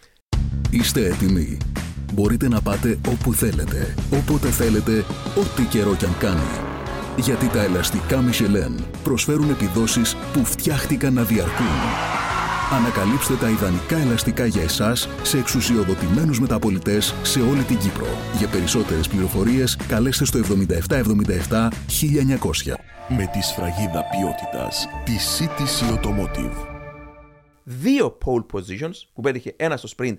[0.71, 1.57] Είστε έτοιμοι.
[2.13, 5.05] Μπορείτε να πάτε όπου θέλετε, όποτε θέλετε,
[5.37, 6.51] ό,τι καιρό κι αν κάνει.
[7.17, 11.67] Γιατί τα ελαστικά Michelin προσφέρουν επιδόσεις που φτιάχτηκαν να διαρκούν.
[12.73, 18.07] Ανακαλύψτε τα ιδανικά ελαστικά για εσάς σε εξουσιοδοτημένους μεταπολιτές σε όλη την Κύπρο.
[18.39, 22.75] Για περισσότερες πληροφορίες καλέστε στο 7777 1900.
[23.09, 26.67] Με τη σφραγίδα ποιότητας της CTC Automotive.
[27.65, 30.17] δύο pole positions που πέτυχε ένας στο sprint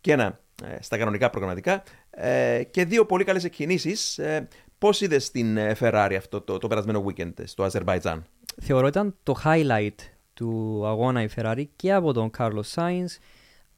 [0.00, 0.45] και ένα ε,
[0.80, 4.18] στα κανονικά προγραμματικά ε, και δύο πολύ καλές εκκινήσεις.
[4.18, 4.48] Ε,
[4.78, 8.26] πώς είδες την ε, Ferrari αυτό το, το περασμένο weekend στο Αζερβαϊτζάν;
[8.62, 9.94] Θεωρώ ήταν το highlight
[10.34, 13.06] του αγώνα η Ferrari και από τον Carlos Sainz.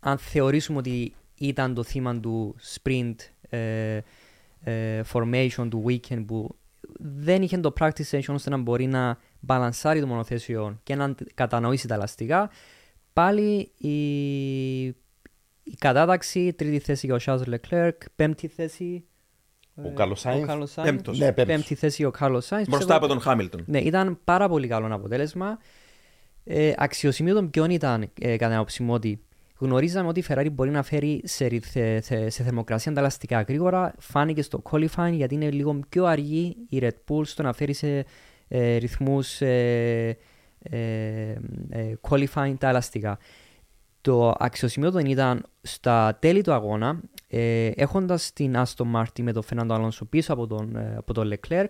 [0.01, 3.15] Αν θεωρήσουμε ότι ήταν το θύμα του sprint
[3.49, 4.01] ε,
[4.61, 6.57] ε, formation του weekend που
[6.99, 11.87] δεν είχε το practice session ώστε να μπορεί να μπαλανσάρει το μονοθέσιο και να κατανοήσει
[11.89, 12.51] τα ελαστικά.
[13.13, 14.97] Πάλι η,
[15.71, 19.05] η κατάταξη, τρίτη θέση για ο Charles Leclerc, πέμπτη θέση
[19.77, 20.83] Ο Carlos Sainz, Carlos Sainz.
[20.83, 21.19] πέμπτος.
[21.19, 21.55] Ναι, πέμπτος.
[21.57, 22.41] Πέμπτη θέση ο Carlos Sainz.
[22.49, 23.63] Μπροστά Πιστεύω- από τον Χάμιλτον.
[23.67, 25.59] ναι, ήταν πάρα πολύ καλό αποτέλεσμα.
[26.45, 29.21] Ε, αξιοσημείωτο ποιον ήταν ε, κατά την άποψή μου ότι
[29.59, 33.95] γνωρίζαμε ότι η Ferrari μπορεί να φέρει σε, ρυ- θε- θε- σε θερμοκρασία ανταλλαστικά γρήγορα.
[33.99, 38.05] Φάνηκε στο qualifying γιατί είναι λίγο πιο αργή η Red Bull στο να φέρει σε
[38.49, 40.17] ε, ρυθμούς ε,
[40.63, 40.79] ε,
[41.71, 43.19] ε, qualifying τα ελαστικά.
[44.01, 49.75] Το αξιοσημείωτο ήταν στα τέλη του αγώνα, ε, έχοντας την Aston Martin με τον Φερνάντο
[49.75, 51.67] Αλόνσο πίσω από τον, ε, από τον Leclerc,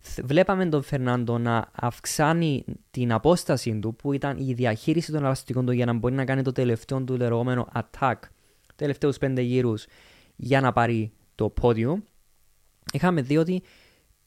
[0.00, 5.66] θ- βλέπαμε τον Φερνάντο να αυξάνει την απόσταση του που ήταν η διαχείριση των ελαστικών
[5.66, 8.14] του για να μπορεί να κάνει το τελευταίο του λεγόμενο attack,
[8.76, 9.86] τελευταίους πέντε γύρους
[10.36, 11.96] για να πάρει το podium.
[12.92, 13.62] Είχαμε δει ότι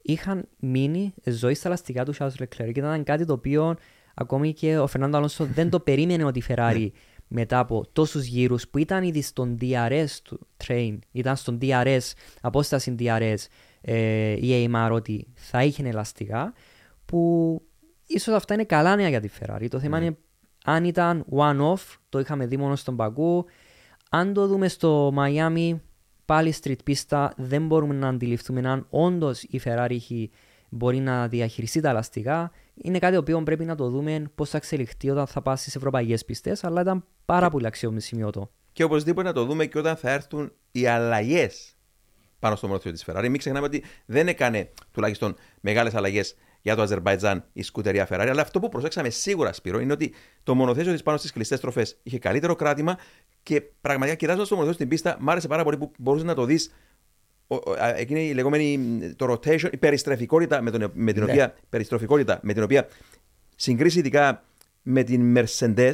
[0.01, 3.75] είχαν μείνει ζωή στα ελαστικά του Charles Leclerc και ήταν κάτι το οποίο
[4.13, 6.89] ακόμη και ο Φερνάντο Αλόνσο δεν το περίμενε ότι η Ferrari
[7.31, 11.99] μετά από τόσους γύρους που ήταν ήδη στον DRS του train, ήταν στον DRS,
[12.41, 13.35] απόσταση DRS
[13.81, 16.53] ε, η AMR ότι θα είχε ελαστικά
[17.05, 17.61] που
[18.05, 19.67] ίσως αυτά είναι καλά νέα για τη Ferrari.
[19.69, 20.17] Το θέμα είναι
[20.65, 23.45] αν ήταν one-off, το είχαμε δει μόνο στον Πακού,
[24.09, 25.79] αν το δούμε στο Miami,
[26.25, 30.31] πάλι street πίστα, δεν μπορούμε να αντιληφθούμε αν όντως η Ferrari έχει-
[30.69, 32.51] μπορεί να διαχειριστεί τα ελαστικά.
[32.81, 35.75] Είναι κάτι το οποίο πρέπει να το δούμε πώς θα εξελιχθεί όταν θα πάει στις
[35.75, 38.51] ευρωπαϊκές πιστέ, αλλά ήταν πάρα πολύ αξιοσημείωτο.
[38.71, 41.77] Και οπωσδήποτε να το δούμε και όταν θα έρθουν οι αλλαγές
[42.39, 43.27] πάνω στο μονοθέσιο της Ferrari.
[43.29, 48.27] Μην ξεχνάμε ότι δεν έκανε τουλάχιστον μεγάλες αλλαγές για το Αζερβαϊτζάν η σκουτερία Ferrari.
[48.29, 50.13] Αλλά αυτό που προσέξαμε σίγουρα, Σπύρο, είναι ότι
[50.43, 52.97] το μονοθέσιο της πάνω στις κλειστές τροφές είχε καλύτερο κράτημα
[53.43, 56.45] και πραγματικά κοιτάζοντας το μονοθέσιο στην πίστα, μ' άρεσε πάρα πολύ που μπορούσες να το
[56.45, 56.73] δεις.
[57.95, 61.31] Εκείνη η λεγόμενη μ, το rotation, η περιστρεφικότητα με, τον, με την Ναι.
[61.31, 62.87] οποία, περιστροφικότητα με την οποία
[63.55, 64.43] συγκρίσεις ειδικά
[64.81, 65.91] με την Mercedes,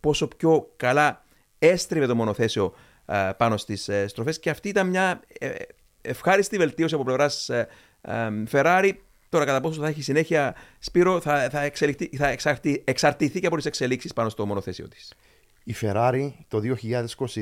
[0.00, 1.24] πόσο πιο καλά
[1.58, 2.74] έστριβε το μονοθέσιο
[3.04, 4.38] α, πάνω στις ε, στροφές.
[4.38, 5.48] Και αυτή ήταν μια ε,
[6.02, 7.50] ευχάριστη βελτίωση από πλευράς
[8.50, 8.90] Ferrari.
[9.28, 13.56] Τώρα, κατά πόσο θα έχει συνέχεια, Σπύρο, θα, θα, εξελιχθεί- θα εξαρτη- εξαρτηθεί και από
[13.56, 15.12] τις εξελίξεις πάνω στο μονοθέσιο της.
[15.68, 16.60] Η Ferrari το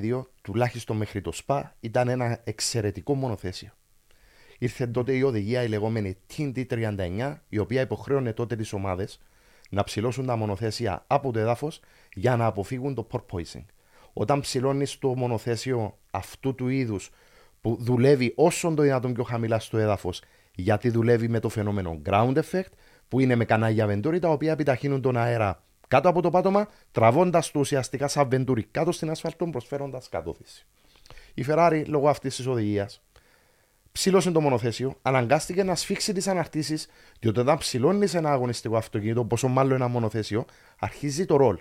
[0.03, 3.70] 2022, τουλάχιστον μέχρι το SPA, ήταν ένα εξαιρετικό μονοθέσιο.
[4.59, 9.20] Ήρθε τότε η οδηγία η λεγόμενη TNT39, η οποία υποχρέωνε τότε τις ομάδες
[9.70, 11.81] να ψηλώσουν τα μονοθέσια από το έδαφος
[12.14, 13.64] για να αποφύγουν το porpoising.
[14.12, 17.11] Όταν ψηλώνεις το μονοθέσιο αυτού του είδους
[17.61, 20.22] που δουλεύει όσο το δυνατόν πιο χαμηλά στο έδαφος,
[20.55, 22.72] γιατί δουλεύει με το φαινόμενο ground effect,
[23.09, 27.51] που είναι με κανάλια βεντούρι τα οποία επιταχύνουν τον αέρα κάτω από το πάτωμα, τραβώντας
[27.51, 30.66] το ουσιαστικά σαν βεντούρι κάτω στην ασφαλτό, προσφέροντας κατώθηση.
[31.34, 33.01] Η Ferrari, λόγω αυτής της οδηγίας,
[33.93, 36.87] ψήλωσε το μονοθέσιο, αναγκάστηκε να σφίξει τις αναρτήσεις,
[37.20, 40.45] διότι όταν ψηλώνεις ένα αγωνιστικό αυτοκίνητο, πόσο μάλλον ένα μονοθέσιο,
[40.78, 41.59] αρχίζει το ρολ.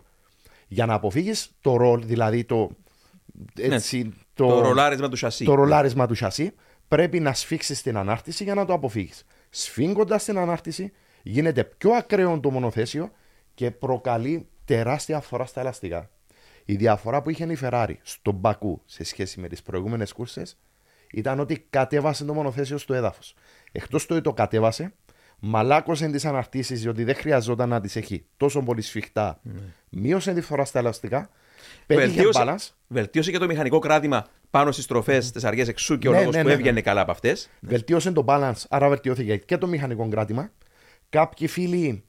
[0.68, 2.70] Για να αποφύγεις το ρολ, δηλαδή το.
[3.60, 5.46] Έτσι, Το, το ρολάρισμα του σασί.
[5.46, 6.54] το ρολάρισμα του σασί,
[6.88, 9.26] πρέπει να σφίξεις την ανάρτηση για να το αποφύγεις.
[9.50, 10.92] Σφίγγοντας την ανάρτηση,
[11.24, 13.12] γίνεται πιο ακραίο το μονοθέσιο
[13.56, 16.10] και προκαλεί τεράστια φορά στα ελαστικά.
[16.66, 20.44] Η διαφορά που είχε η Ferrari στον Μπακού σε σχέση με τις προηγούμενες κούρσε
[21.12, 23.36] ήταν ότι κατέβασε το μονοθέσιο στο έδαφος.
[23.72, 24.94] Εκτός το ότι το κατέβασε,
[25.40, 29.42] μαλάκωσε τις αναρτήσεις διότι δεν χρειαζόταν να τις έχει τόσο πολύ σφιχτά.
[29.90, 31.30] Μείωσε τη φορά στα ελαστικά.
[31.86, 32.70] Πέτυχε Βελτίωσε, balance.
[32.88, 36.36] βελτίωσε και το μηχανικό κράτημα πάνω στις τροφέ της αργέ εξού και ο Ναι, λόγος
[36.36, 36.82] ναι, που ναι, έβγαινε ναι.
[36.82, 37.50] καλά από αυτές.
[37.60, 40.52] Βελτίωσε το balance, άρα βελτιώθηκε και το μηχανικό κράτημα.
[41.10, 42.04] Κάποιοι φίλοι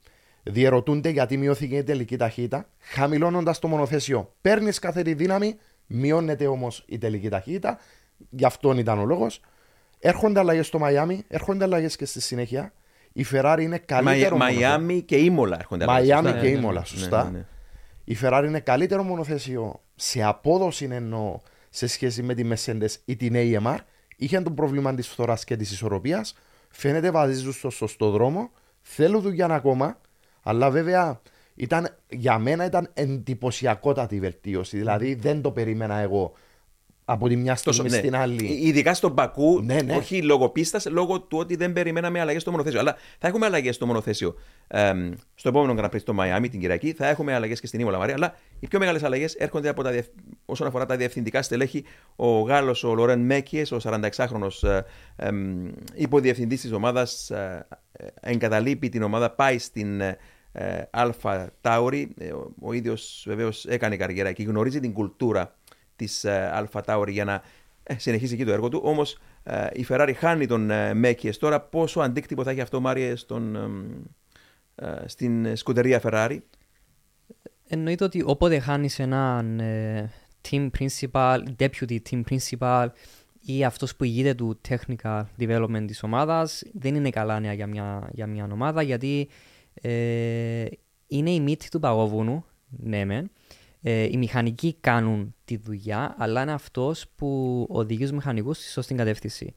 [0.49, 2.69] διερωτούνται γιατί μειώθηκε η τελική ταχύτητα.
[2.79, 5.55] Χαμηλώνοντας το μονοθέσιο, παίρνεις καθαρή δύναμη,
[5.87, 7.77] μειώνεται όμως η τελική ταχύτητα.
[8.29, 9.39] Γι' αυτόν ήταν ο λόγος.
[9.99, 12.73] Έρχονται αλλαγές στο Μαϊάμι, έρχονται αλλαγές και στη συνέχεια.
[13.13, 14.37] Η Ferrari είναι καλύτερο.
[14.37, 14.61] μονοθέσιο.
[14.61, 15.85] Μαϊάμι και Ήμολα έρχονται.
[15.85, 16.41] Μαϊάμι σωστά.
[16.41, 17.23] και Ναι, ναι, Ήμολα, ναι, σωστά.
[17.23, 17.45] ναι, ναι.
[18.03, 21.39] Η Ferrari είναι καλύτερο μονοθέσιο σε απόδοση εννοώ
[21.69, 23.77] σε σχέση με τη Mercedes ή την AMR.
[24.15, 26.35] Είχε το πρόβλημα της φθοράς και της ισορροπίας.
[26.69, 28.51] Φαίνεται βαδίζουν στο σωστό δρόμο.
[28.81, 29.99] Θέλουν δουλειά ακόμα.
[30.49, 31.21] Αλλά βέβαια
[31.55, 34.77] ήταν, για μένα ήταν εντυπωσιακότατη η βελτίωση.
[34.77, 36.33] Δηλαδή δεν το περίμενα εγώ
[37.09, 37.97] από τη μια στιγμή Τόσο- ναι.
[38.01, 38.45] στην άλλη.
[38.67, 39.95] Ειδικά στον Μπακού, Ναι, ναι.
[39.95, 42.79] όχι λόγω πίστα, λόγω του ότι δεν περιμέναμε αλλαγές στο μονοθέσιο.
[42.79, 44.35] Αλλά θα έχουμε αλλαγές στο μονοθέσιο
[44.67, 46.91] εμ, στο επόμενο Grand Prix στο Μαϊάμι την Κυριακή.
[46.93, 48.15] Θα έχουμε αλλαγές και στην Ήμολα Μαρία.
[48.15, 50.11] Αλλά οι πιο μεγάλες αλλαγές έρχονται από τα, διευθ-
[50.45, 51.83] όσον αφορά τα διευθυντικά στελέχη.
[52.15, 54.47] Ο Γάλλος, ο Λορέν Μέκιε, ο 46χρονο
[55.93, 57.31] υποδιευθυντής της ομάδας,
[58.21, 60.17] εγκαταλείπει την ομάδα, πάει στην ε, ε,
[60.89, 62.13] Αλφα Τάουρι.
[62.17, 65.55] Ε, ο, ο ίδιος βεβαίως έκανε καριέρα και γνωρίζει την κουλτούρα
[65.95, 67.41] της Αλφα Τάουρι για να
[67.83, 68.81] ε, συνεχίσει εκεί το έργο του.
[68.83, 69.17] Όμως
[69.73, 71.37] η Ferrari χάνει τον ε, Μέκιες.
[71.37, 73.85] Τώρα, πόσο αντίκτυπο θα έχει αυτό, Μάριε, στον, εμ,
[74.75, 76.37] ε, στην σκουτερία Ferrari;
[77.67, 80.11] Εννοείται ότι όποτε χάνεις έναν ε,
[80.49, 82.87] team principal, deputy team principal
[83.41, 88.09] ή αυτός που ηγείται του technical development της ομάδας δεν είναι καλά νέα για μια,
[88.11, 89.29] για μια ομάδα γιατί
[89.81, 90.65] ε,
[91.07, 93.31] είναι η μύτη του παγόβουνου, ναι μεν.
[93.81, 98.95] Ε, οι μηχανικοί κάνουν τη δουλειά, αλλά είναι αυτός που οδηγεί τους μηχανικούς στη σωστή
[98.95, 99.53] κατεύθυνση.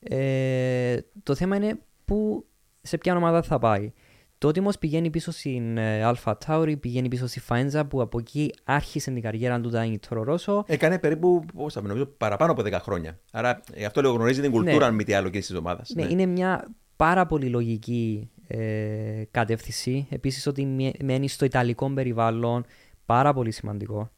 [0.00, 2.46] Ε, το θέμα είναι που,
[2.80, 3.92] σε ποια ομάδα θα πάει.
[4.38, 8.50] Τότε όμω πηγαίνει πίσω στην ε, Alpha Tauri, πηγαίνει πίσω στη Faenza που από εκεί
[8.64, 10.64] άρχισε την καριέρα του Ντάινι Τόρο Ρώσο.
[10.66, 13.18] Έκανε περίπου, πώς θα πω, νομίζω, παραπάνω από 10 χρόνια.
[13.32, 14.84] Άρα, γι' αυτό λέω γνωρίζει την κουλτούρα, Ναι.
[14.84, 15.92] αν μη τι άλλο, και της ομάδας.
[15.94, 20.06] Ναι, είναι μια πάρα πολύ λογική ε, κατεύθυνση.
[20.10, 22.64] Επίσης ότι μέ- μένει στο ιταλικό περιβάλλον,
[23.06, 24.10] πάρα πολύ σημαντικό.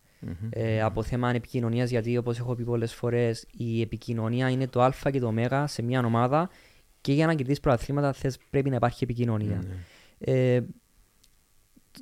[0.51, 4.93] Ε, από θέμα επικοινωνίας, γιατί όπως έχω πει πολλές φορές, η επικοινωνία είναι το Α
[5.11, 6.51] και το Ω σε μια ομάδα
[7.01, 9.63] και για να κερδίσεις προαθλήματα θες, πρέπει να υπάρχει επικοινωνία.
[10.19, 10.61] Ε,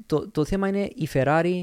[0.06, 1.62] το, το θέμα είναι η Ferrari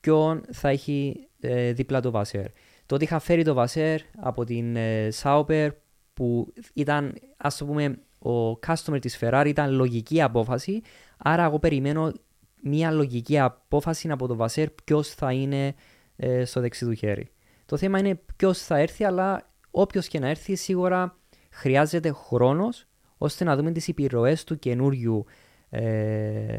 [0.00, 2.46] ποιον θα έχει ε, δίπλα το Βασέρ.
[2.86, 5.68] Το ότι είχα φέρει το Βασέρ από την ε, Sauber
[6.14, 10.82] που ήταν, ας το πούμε, ο customer της Ferrari ήταν λογική απόφαση,
[11.16, 12.12] άρα εγώ περιμένω
[12.62, 15.74] μια λογική απόφαση από το Βασέρ ποιος θα είναι
[16.16, 17.30] ε, στο δεξί του χέρι.
[17.66, 21.16] Το θέμα είναι ποιος θα έρθει, αλλά όποιος και να έρθει σίγουρα
[21.50, 22.86] χρειάζεται χρόνος
[23.18, 25.24] ώστε να δούμε τις επιρροές του καινούριου
[25.70, 26.58] ε,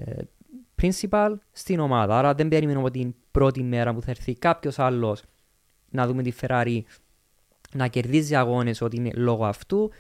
[0.81, 2.17] principal στην ομάδα.
[2.17, 5.23] Άρα δεν περιμένω από την πρώτη μέρα που θα έρθει κάποιος άλλος
[5.89, 6.81] να δούμε τη Ferrari
[7.73, 9.91] να κερδίζει αγώνες ότι είναι λόγω αυτού.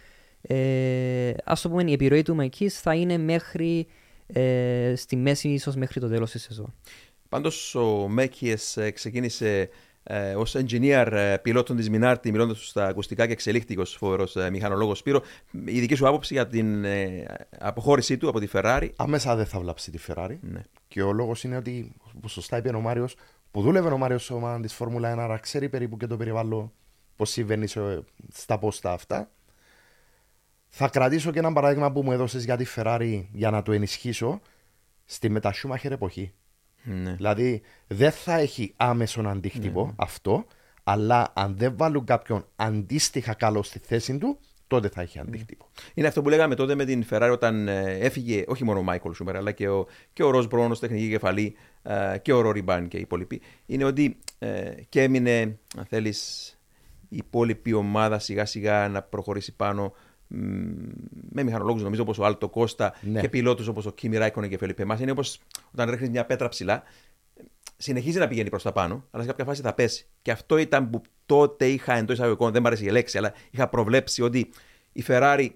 [0.47, 3.87] Ε, ας το πούμε η επιρροή του Μεκής θα είναι μέχρι
[4.27, 6.73] ε, στη μέση ίσως μέχρι το τέλος της σεζόν.
[7.29, 8.55] Πάντως ο Μέκιε
[8.93, 9.69] ξεκίνησε
[10.03, 14.49] ε, ως engineer ε, πιλότων της Μινάρτη, μιλώντας στα ακουστικά και εξελίχθηκε ω φοβερό ε,
[14.49, 15.21] μηχανολόγος Σπύρο.
[15.65, 17.25] Η δική σου άποψη για την ε,
[17.59, 20.37] αποχώρησή του από τη Ferrari; Άμεσα δεν θα βλάψει τη Ferrari.
[20.41, 20.61] Ναι.
[20.87, 23.15] Και ο λόγος είναι ότι, όπως σωστά είπε ο Μάριος,
[23.51, 26.71] που δούλευε ο Μάριος στο ομάδα της Φόρμουλα 1, άρα ξέρει περίπου και το περιβάλλον
[27.15, 29.29] πώς συμβαίνει σε- στα πόστα αυτά.
[30.75, 34.41] Θα κρατήσω και ένα παράδειγμα που μου έδωσες για τη Ferrari για να το ενισχύσω
[35.05, 36.33] στη μετασούμαχερ εποχή.
[36.83, 37.13] Ναι.
[37.13, 40.45] Δηλαδή δεν θα έχει άμεσον αντίκτυπο αυτό,
[40.83, 45.69] αλλά αν δεν βάλουν κάποιον αντίστοιχα καλό στη θέση του, τότε θα έχει αντίκτυπο.
[45.93, 49.13] Είναι αυτό που λέγαμε τότε με την Ferrari όταν ε, έφυγε όχι μόνο ο Μάικολ
[49.13, 52.61] Σούμερ, αλλά και ο, και ο Ροζ Μπρόν ως τεχνική κεφαλή ε, και ο Ρόρι
[52.61, 53.41] Μπάν και οι υπόλοιποι.
[53.65, 56.49] Είναι ότι ε, και έμεινε, αν θέλεις,
[57.09, 60.12] η υπόλοιπη ομάδα σιγά σιγά να προχωρήσει πάνω μ,
[61.31, 63.21] με μηχανολόγους νομίζω όπως ο Άλτο Κώστα Ναι.
[63.21, 64.99] και πιλότους όπως ο Κίμι Ράικον και Φελίπε Μάς.
[64.99, 65.39] Είναι όπως
[65.73, 66.83] όταν ρίχνεις μια πέτρα ψηλά,
[67.77, 70.05] συνεχίζει να πηγαίνει προς τα πάνω, αλλά σε κάποια φάση θα πέσει.
[70.21, 73.67] Και αυτό ήταν που τότε είχα εντός εισαγωγικών, δεν μου αρέσει η λέξη, αλλά είχα
[73.67, 74.49] προβλέψει ότι
[74.91, 75.47] η Ferrari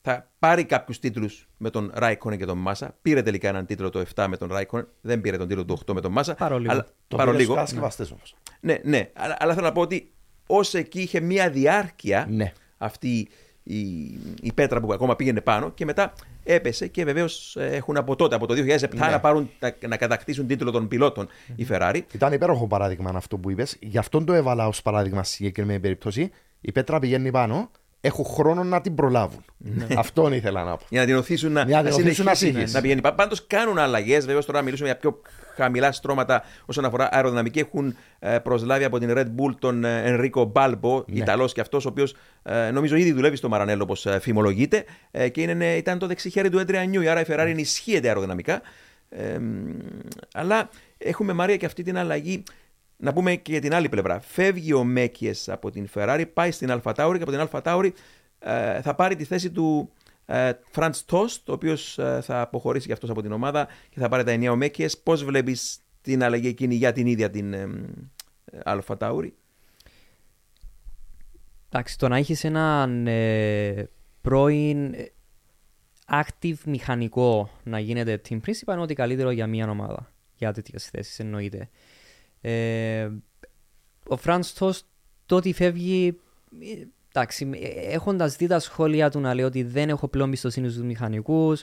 [0.00, 2.96] θα πάρει κάποιους τίτλους με τον Ράικον και τον Μάσα.
[3.02, 5.92] Πήρε τελικά έναν τίτλο το 7 με τον Ράικον, δεν πήρε τον τίτλο το 8
[5.94, 6.34] με τον Μάσα.
[6.34, 6.72] Παρόλιγο.
[6.72, 7.36] Αλλά, Το παρόλιγο.
[7.36, 8.34] πήρε στους κατασκευαστές όμως.
[8.60, 9.10] Ναι, ναι.
[9.14, 10.10] Αλλά, αλλά θέλω να πω ότι
[10.46, 12.52] ως εκεί είχε μία διάρκεια Ναι.
[12.78, 13.28] αυτή
[13.68, 13.78] η,
[14.40, 16.12] η πέτρα που ακόμα πήγαινε πάνω και μετά
[16.44, 19.06] έπεσε και βεβαίως έχουν από τότε, από το 2007, Ναι.
[19.10, 22.00] να, πάρουν, τα- να κατακτήσουν τίτλο των πιλότων η Ferrari.
[22.12, 23.76] Ήταν υπέροχο παράδειγμα αυτό που είπες.
[23.80, 26.30] Γι' αυτόν το έβαλα ως παράδειγμα στη συγκεκριμένη περίπτωση.
[26.60, 27.70] Η πέτρα πηγαίνει πάνω,
[28.06, 29.44] έχουν χρόνο να την προλάβουν.
[29.96, 30.84] Αυτόν ήθελα να πω.
[30.88, 32.72] Για να την οθήσουν να, Για να την οθήσουν να συνεχίσει φύγεις.
[32.74, 33.00] να πηγαίνει.
[33.00, 34.26] Πάντως κάνουν αλλαγές.
[34.26, 35.20] Βέβαια, τώρα μιλήσουμε για πιο
[35.54, 37.58] χαμηλά στρώματα όσον αφορά αεροδυναμική.
[37.58, 41.18] Έχουν ε, προσλάβει από την Red Bull τον ε, Ενρίκο Μπάλμπο, Ναι.
[41.18, 42.14] Ιταλός και αυτός, ο οποίος
[42.72, 44.84] νομίζω ήδη δουλεύει στο Μαρανέλο, όπως φημολογείται.
[45.10, 47.08] Ε, και είναι, ήταν το δεξιχέρι του Έντρια Νιούι.
[47.08, 48.60] Άρα η Ferrari ενισχύεται αεροδυναμικά.
[49.08, 49.70] Ε, μ,
[50.34, 52.42] αλλά έχουμε Μαρία και αυτή την αλλαγή.
[52.96, 54.20] Να πούμε και για την άλλη πλευρά.
[54.20, 57.94] Φεύγει ο Μέκιες από την Ferrari, πάει στην Αλφα Τάουρι και από την Αλφα Τάουρι
[58.38, 59.90] ε, θα πάρει τη θέση του
[60.70, 64.30] Φραντς Τοστ, ο οποίος θα αποχωρήσει και αυτός από την ομάδα και θα πάρει τα
[64.30, 64.98] ηνία ο Μέκιες.
[64.98, 67.68] Πώς βλέπεις την αλλαγή εκείνη για την ίδια την ε,
[68.44, 69.34] ε, Αλφα Τάουρι.
[71.68, 73.88] Εντάξει, το να έχεις έναν ε,
[74.20, 75.12] πρώην ε,
[76.10, 80.12] active μηχανικό να γίνεται team principal είναι ό,τι καλύτερο για μια ομάδα.
[80.36, 81.68] Για τέτοιες θέσεις εννοείται.
[82.48, 83.10] Ε,
[84.08, 84.80] ο Franz Tost
[85.26, 86.18] το ότι φεύγει.
[86.60, 87.50] ε, Εντάξει,
[87.90, 91.62] έχοντας δει τα σχόλια του να λέει ότι δεν έχω πλέον εμπιστοσύνη στους μηχανικούς,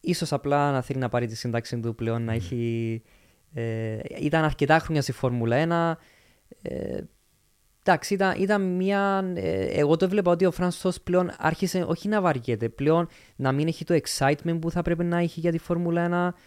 [0.00, 3.02] ίσως απλά να θέλει να πάρει τη σύνταξη του πλέον να έχει.
[3.52, 6.00] Ε, ήταν αρκετά χρόνια στη Φόρμουλα 1.
[6.62, 7.00] Ε,
[7.84, 9.32] εντάξει, ήταν, ήταν μια.
[9.34, 13.66] ε, εγώ το έβλεπα ότι ο Φρανσό πλέον άρχισε όχι να βαριέται, πλέον να μην
[13.66, 16.38] έχει το excitement που θα πρέπει να έχει για τη Φόρμουλα 1.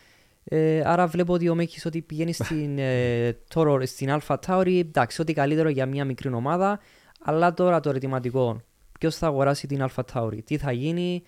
[0.48, 5.22] Ε, άρα βλέπω ότι ο Μέκης ότι πηγαίνει στην, ε, Toro- στην Alpha Tauri, εντάξει,
[5.22, 6.80] ό,τι καλύτερο για μια μικρή ομάδα,
[7.22, 8.62] αλλά τώρα το ερωτηματικό,
[9.00, 11.24] ποιος θα αγοράσει την Alpha Tauri, τι θα γίνει,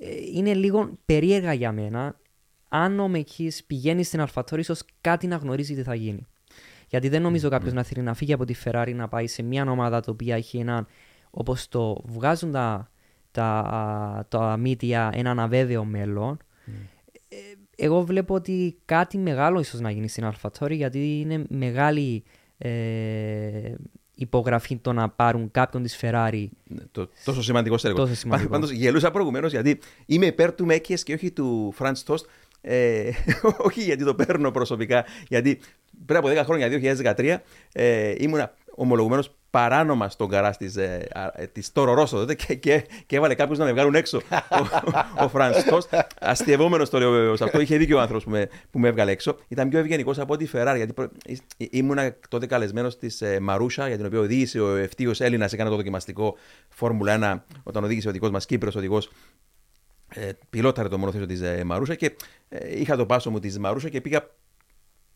[0.00, 2.18] ε, είναι λίγο περίεργα για μένα.
[2.68, 6.26] Αν ο Μέκης πηγαίνει στην Alpha Tauri, ίσως κάτι να γνωρίζει τι θα γίνει.
[6.88, 9.70] Γιατί δεν νομίζω κάποιος να θέλει να φύγει από τη Ferrari να πάει σε μια
[9.70, 10.86] ομάδα το οποία έχει έναν,
[11.30, 12.90] όπως το βγάζουν τα,
[13.30, 16.38] τα, τα media, έναν αβέβαιο μέλλον.
[16.66, 16.70] Ε,
[17.76, 22.24] εγώ βλέπω ότι κάτι μεγάλο ίσως να γίνει στην AlphaTauri γιατί είναι μεγάλη
[22.58, 23.74] ε,
[24.14, 26.46] υπογραφή το να πάρουν κάποιον της Ferrari.
[26.64, 28.00] Ναι, το, τόσο σημαντικός στέλεχο.
[28.00, 28.50] Τόσο σημαντικό.
[28.50, 32.26] Πάντως γελούσα προηγουμένως γιατί είμαι υπέρ του Μέκιε και όχι του Φραντ Τόστ.
[32.60, 33.10] Ε,
[33.66, 35.60] όχι γιατί το παίρνω προσωπικά, γιατί
[36.06, 36.68] πριν από 10 χρόνια,
[37.16, 37.36] 2013,
[37.72, 42.54] ε, ήμουν ομολογουμένως παράνομα στον καρά της ε, α, ε, της Toro Rosso τότε και,
[42.54, 44.20] και, και έβαλε κάποιους να με βγάλουν έξω.
[45.18, 48.48] ο ο Φραντς Τοστ, αστειευόμενος το λέω σε αυτό, είχε δίκιο ο άνθρωπος που, με,
[48.70, 49.36] που με έβγαλε έξω.
[49.48, 51.98] Ήταν πιο ευγενικός από τη Ferrari, γιατί προ- εί- ήμουν
[52.28, 56.36] τότε καλεσμένος της ε, Μαρούσια, για την οποία οδήγησε ο Τίο Έλληνας, έκανε το δοκιμαστικό
[56.68, 59.10] Φόρμουλα 1 όταν οδήγησε ο δικό μας Κύπριος οδηγός
[60.08, 62.16] ε, πιλόταρε το μονοθέσιο της ε, Μαρούσια και
[62.48, 64.30] ε, είχα το πάσο μου της Μαρούσια και πήγα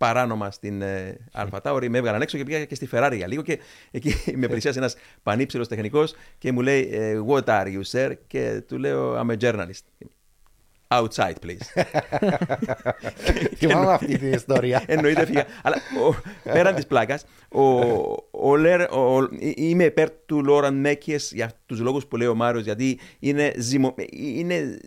[0.01, 3.43] παράνομα στην ε, Αλφα Τάουρι, με έβγαλαν έξω και πήγα και στη Ferrari για λίγο
[3.43, 3.59] και
[3.91, 8.13] εκεί με πλησίασε ένας πανύψηλος τεχνικός και μου λέει ε, What are you sir?
[8.27, 10.07] και του λέω I'm a journalist.
[10.93, 11.83] Outside please.
[13.57, 14.83] Θυμάμαι αυτή την ιστορία.
[14.87, 15.45] Εννοείται φύγα.
[15.63, 15.77] Αλλά
[16.09, 16.15] ο,
[16.53, 17.63] πέραν της πλάκας, ο,
[18.31, 22.65] ο, Λέρ- ο- είμαι υπέρ του Λόραν Μέκιε για τους λόγους που λέει ο Μάριος,
[22.65, 24.79] γιατί είναι, ζυμω, είναι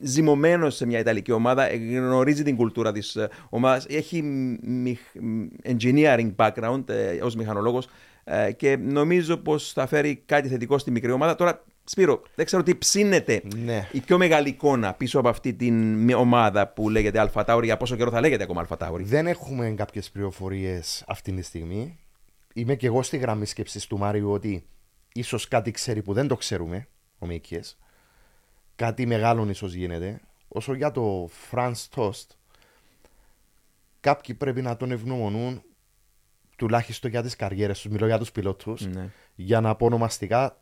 [0.00, 3.16] ζυμωμένος σε μια Ιταλική ομάδα, γνωρίζει την κουλτούρα της
[3.48, 4.22] ομάδας, έχει
[4.62, 5.16] μιχ-
[5.64, 7.88] engineering background ε, ως μηχανολόγος
[8.56, 11.34] και νομίζω πως θα φέρει κάτι θετικό στη μικρή ομάδα.
[11.34, 13.88] Τώρα, Σπύρο, δεν ξέρω τι ψήνεται Ναι.
[13.92, 17.96] η πιο μεγάλη εικόνα πίσω από αυτή την ομάδα που λέγεται Αλφα Τάουρι, για πόσο
[17.96, 19.04] καιρό θα λέγεται ακόμα Αλφα Τάουρι.
[19.04, 21.98] Δεν έχουμε κάποιες πληροφορίες αυτή τη στιγμή.
[22.54, 24.64] Είμαι και εγώ στη γραμμή σκέψης του Μάριου ότι
[25.12, 26.86] ίσως κάτι ξέρει που δεν το ξέρουμε,
[27.18, 27.60] ο Μίκιε.
[28.78, 30.20] Κάτι μεγάλο ίσως γίνεται.
[30.48, 32.26] Όσο για το Franz Toast,
[34.00, 35.62] κάποιοι πρέπει να τον ευγνωμονούν
[36.56, 37.90] τουλάχιστον για τις καριέρες τους.
[37.90, 38.86] Μιλώ για τους πιλότους.
[38.86, 39.08] Ναι.
[39.34, 40.60] Για να πω ονομαστικά,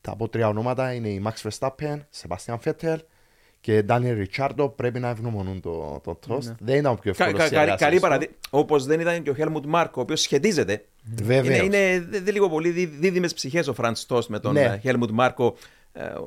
[0.00, 2.96] τα από τρία ονόματα είναι η Max Verstappen, Sebastian Vettel
[3.60, 4.72] και Daniel Ricciardo.
[4.76, 6.54] Πρέπει να ευγνωμονούν το, το Toast.
[6.60, 7.48] Δεν ήταν ο πιο Κα, εύκολος.
[7.48, 8.34] κα, καλή καλή παραδείγμα.
[8.50, 10.84] Όπως δεν ήταν και ο Χέλμουτ Μάρκο, ο οποίος σχετίζεται.
[11.22, 11.46] Βεβαίως.
[11.46, 14.78] Είναι, είναι δε- δε λίγο πολύ δίδυμες ψυχές ο Φραντ Τόστ με τον Ναι.
[14.82, 15.60] Χέλμουτ Μάρκο, ε,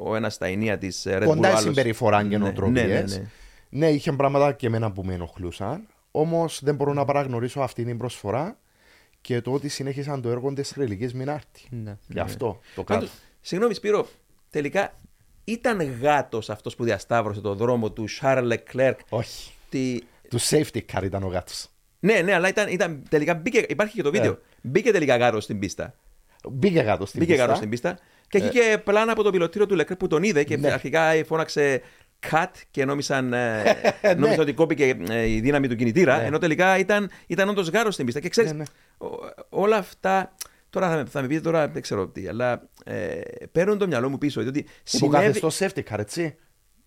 [0.04, 1.26] ο ένας στα ενία της Red Bull.
[1.26, 2.86] Κοντά ο η άλλος- συμπεριφορά και Ναι, νοοτροπίες.
[2.88, 3.30] Ναι, ναι, ναι.
[3.70, 5.88] Ναι, είχε πράγματα και εμένα που με ενοχλούσαν.
[6.12, 8.58] Όμως δεν μπορώ να παραγνωρίσω αυτή την προσφορά
[9.22, 11.62] και το ότι συνέχισαν το έργο της Ρελική Μινάρτη.
[11.70, 11.98] Ναι.
[12.08, 13.22] Γι' αυτό το Πάντως, κάτω.
[13.42, 14.08] Συγγνώμη, Σπύρο,
[14.50, 14.94] τελικά
[15.44, 19.52] ήταν γάτος αυτός που διασταύρωσε το δρόμο του Charles Leclerc; Όχι.
[19.70, 20.00] Τη...
[20.30, 21.68] Του safety car ήταν ο γάτος.
[22.00, 24.38] Ναι, ναι, αλλά ήταν, ήταν, τελικά μπήκε, υπάρχει και το βίντεο.
[24.62, 25.94] Μπήκε τελικά γάτος στην πίστα.
[26.50, 27.46] Μπήκε γάτος στην Μπήκε πίστα.
[27.46, 28.00] γάτος στην πίστα.
[28.30, 30.72] Και έχει και πλάνα από το πιλωτήριο του Leclerc που τον είδε και Ναι.
[30.72, 31.82] αρχικά φώναξε
[32.32, 33.64] cut και νόμισαν, ε,
[34.18, 36.18] νόμισαν ότι κόπηκε ε, η δύναμη του κινητήρα.
[36.18, 36.24] Ναι.
[36.26, 38.20] Ενώ τελικά ήταν, ήταν όντως γάρος στην πίστα.
[38.20, 38.64] Και ξέρεις, Ναι, ναι.
[39.50, 40.34] όλα αυτά.
[40.70, 43.22] Τώρα θα, με- θα με πείτε τώρα, δεν ξέρω τι, αλλά ε,
[43.52, 44.42] παίρνουν το μυαλό μου πίσω.
[44.42, 45.16] Διότι συνέβη.
[45.16, 46.36] Υποκαθεστώ safety car, έτσι.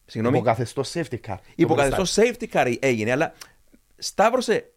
[0.04, 1.36] Συγγνώμη; Υποκαθεστώ safety car.
[1.54, 3.32] Υποκαθεστώ safety car έγινε, αλλά
[3.96, 4.71] σταύρωσε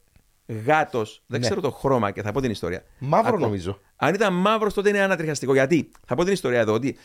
[0.66, 1.24] γάτος.
[1.28, 1.46] Δεν Ναι.
[1.46, 2.84] ξέρω το χρώμα και θα πω την ιστορία.
[3.00, 3.40] Μαύρο Ακούω.
[3.46, 3.80] νομίζω.
[3.96, 5.54] Αν ήταν μαύρο, τότε είναι ανατριχιαστικό.
[5.54, 6.98] Γιατί, θα πω την ιστορία εδώ, ότι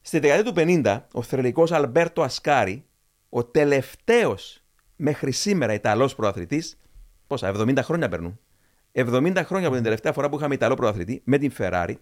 [0.00, 0.52] στη δεκαετία του
[0.84, 2.84] 50, ο θρελικό Αλμπέρτο Ασκάρη,
[3.28, 4.60] ο τελευταίος
[4.96, 6.78] μέχρι σήμερα Ιταλός προαθλητής,
[7.26, 8.38] πόσα, 70 χρόνια περνούν.
[8.92, 11.94] 70 χρόνια από την τελευταία φορά που είχαμε Ιταλό προαθλητή με την Ferrari,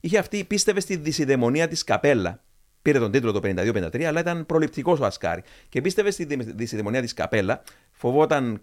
[0.00, 2.42] είχε αυτή πίστευε στη δυσιδαιμονία της Καπέλα.
[2.82, 5.42] Πήρε τον τίτλο το 52-53, αλλά ήταν προληπτικός ο Ασκάρη.
[5.68, 8.62] Και πίστευε στη δι- δυσιδαιμονία της Καπέλα, φοβόταν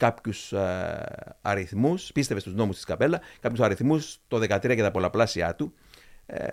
[0.00, 0.52] Κάποιους
[1.42, 5.74] αριθμούς, πίστευε στους νόμους της Καπέλα, κάποιους αριθμούς το 13 και τα πολλαπλάσια του.
[6.26, 6.46] ε,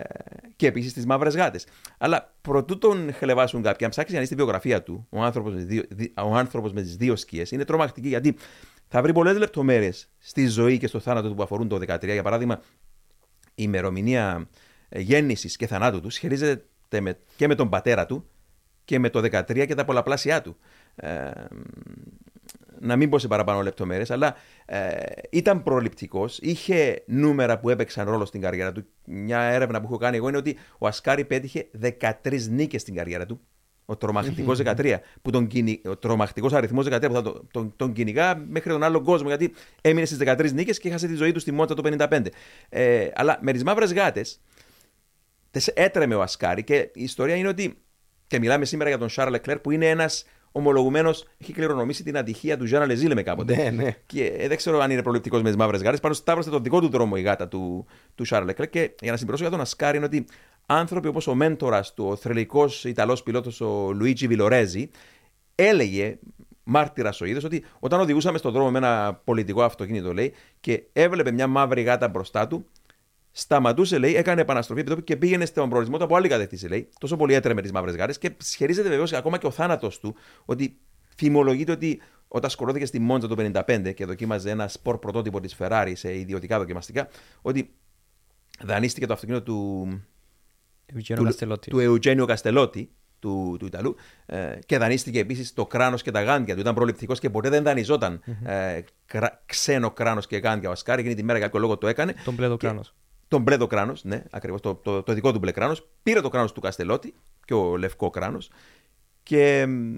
[0.56, 1.66] και επίσης τις μαύρες γάτες.
[1.98, 5.82] Αλλά προτού τον χλεβάσουν κάποιοι, αν ψάξεις να τη βιογραφία του, ο άνθρωπος με, δύο-
[5.88, 8.36] δι- ο άνθρωπος με τις δύο σκιές είναι τρομακτική γιατί
[8.88, 12.12] θα βρει πολλές λεπτομέρειες στη ζωή και στο θάνατο του που αφορούν το 13.
[12.12, 12.60] Για παράδειγμα,
[13.44, 14.48] η ημερομηνία
[14.96, 18.28] γέννησης και θανάτου του σχετίζεται με, και με τον πατέρα του
[18.84, 20.56] και με το 13 και τα πολλαπλάσια του.
[20.96, 21.30] Ε,
[22.80, 24.96] να μην πω σε παραπάνω λεπτομέρειες, αλλά ε,
[25.30, 26.38] ήταν προληπτικός.
[26.38, 28.86] Είχε νούμερα που έπαιξαν ρόλο στην καριέρα του.
[29.04, 31.68] Μια έρευνα που έχω κάνει εγώ είναι ότι ο Ασκάρη πέτυχε
[32.00, 33.40] 13 νίκες στην καριέρα του.
[33.84, 35.80] Ο τρομακτικός 13, που τον κυνη...
[35.84, 39.52] ο τρομακτικός αριθμός 13 που θα τον, τον, τον κυνηγά μέχρι τον άλλο κόσμο, γιατί
[39.80, 42.26] έμεινε στις 13 νίκες και έχασε τη ζωή του στη Μότσα το 55.
[42.68, 44.40] Ε, αλλά με τις μαύρες γάτες
[45.74, 47.82] έτρεμε ο Ασκάρη και η ιστορία είναι ότι.
[48.26, 52.56] Και μιλάμε σήμερα για τον Σάρλ Εκλέρ που είναι ένας ομολογουμένο, έχει κληρονομήσει την ατυχία
[52.56, 53.56] του Ζάνα Λεζί, λέμε κάποτε.
[53.56, 53.96] Ναι, ναι.
[54.06, 55.96] Και ε, δεν ξέρω αν είναι προληπτικός με τις μαύρες γάτε.
[55.96, 58.68] Πάνω σταύρωσε τον δικό του δρόμο η γάτα του, του Σάρλ Λεκλέρ.
[58.68, 60.26] Και για να συμπληρώσω για τον Ασκάρη είναι ότι
[60.66, 64.90] άνθρωποι όπως ο μέντορας του, ο θρελικό Ιταλός πιλότος ο Λουίτζι Βιλορέζη,
[65.54, 66.18] έλεγε
[66.62, 71.30] μάρτυρας ο ίδιο ότι όταν οδηγούσαμε στον δρόμο με ένα πολιτικό αυτοκίνητο, λέει, και έβλεπε
[71.30, 72.66] μια μαύρη γάτα μπροστά του,
[73.32, 76.88] σταματούσε, λέει, έκανε επαναστροφή επί τόπου και πήγαινε στον προορισμό του από άλλη κατεύθυνση, λέει.
[77.00, 80.14] Τόσο πολύ έτρεμε τις μαύρες γάρες και σχερίζεται βεβαίως ακόμα και ο θάνατος του
[80.44, 80.78] ότι
[81.16, 83.34] φημολογείται ότι όταν σκορώθηκε στη Μόντζα το
[83.66, 87.08] 1955 και δοκίμαζε ένα σπορ πρωτότυπο της Ferrari σε ιδιωτικά δοκιμαστικά,
[87.42, 87.70] ότι
[88.64, 89.88] δανείστηκε το αυτοκίνητο του,
[90.86, 91.70] Ευγένιο Καστελότη.
[91.70, 96.54] του Εουτζένιο Καστελότη, του, του Ιταλού, ε, και δανείστηκε επίσης το κράνος και τα γάντια
[96.54, 96.60] του.
[96.60, 100.68] Ήταν προληπτικός και ποτέ δεν δανειζόταν ε, κρα, ξένο κράνος και γάντια.
[100.68, 102.14] Ο Ασκάρη εκείνη τη μέρα για κάποιο λόγο το έκανε.
[102.24, 102.94] Τον μπλε το Και- κράνος.
[103.28, 104.60] Τον μπλε το κράνος, ναι, ακριβώς.
[104.60, 105.88] Το, το, το δικό του μπλε κράνος.
[106.02, 107.14] Πήρε το κράνος του Καστελότη
[107.44, 108.50] και ο λευκό κράνος.
[109.22, 109.94] Και μ,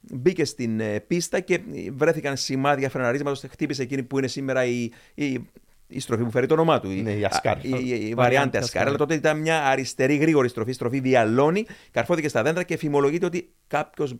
[0.00, 1.60] μπήκε στην ε, πίστα και
[1.92, 3.44] βρέθηκαν σημάδια φρεναρίσματος.
[3.50, 5.48] Χτύπησε εκείνη που είναι σήμερα η, η,
[5.86, 6.88] η στροφή που φέρει το όνομά του.
[6.88, 7.60] Ναι, η Ασκάρη.
[7.62, 8.64] Η, η, η Βαριάντε βαριάντε Ασκάρη.
[8.64, 8.88] Ασκάρη.
[8.88, 13.52] Αλλά τότε ήταν μια αριστερή γρήγορη στροφή, στροφή διαλώνει, καρφώθηκε στα δέντρα και φημολογείται ότι
[13.66, 14.14] κάποιος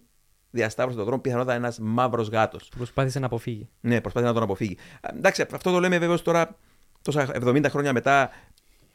[0.51, 2.69] διασταύρωσε τον δρόμο, πιθανότατα ένας μαύρος γάτος.
[2.69, 3.69] Που προσπάθησε να αποφύγει.
[3.81, 4.77] Ναι, προσπαθεί να τον αποφύγει.
[5.01, 6.57] Α, Εντάξει, αυτό το λέμε βέβαιω τώρα
[7.05, 8.31] τόσα 70 χρόνια μετά,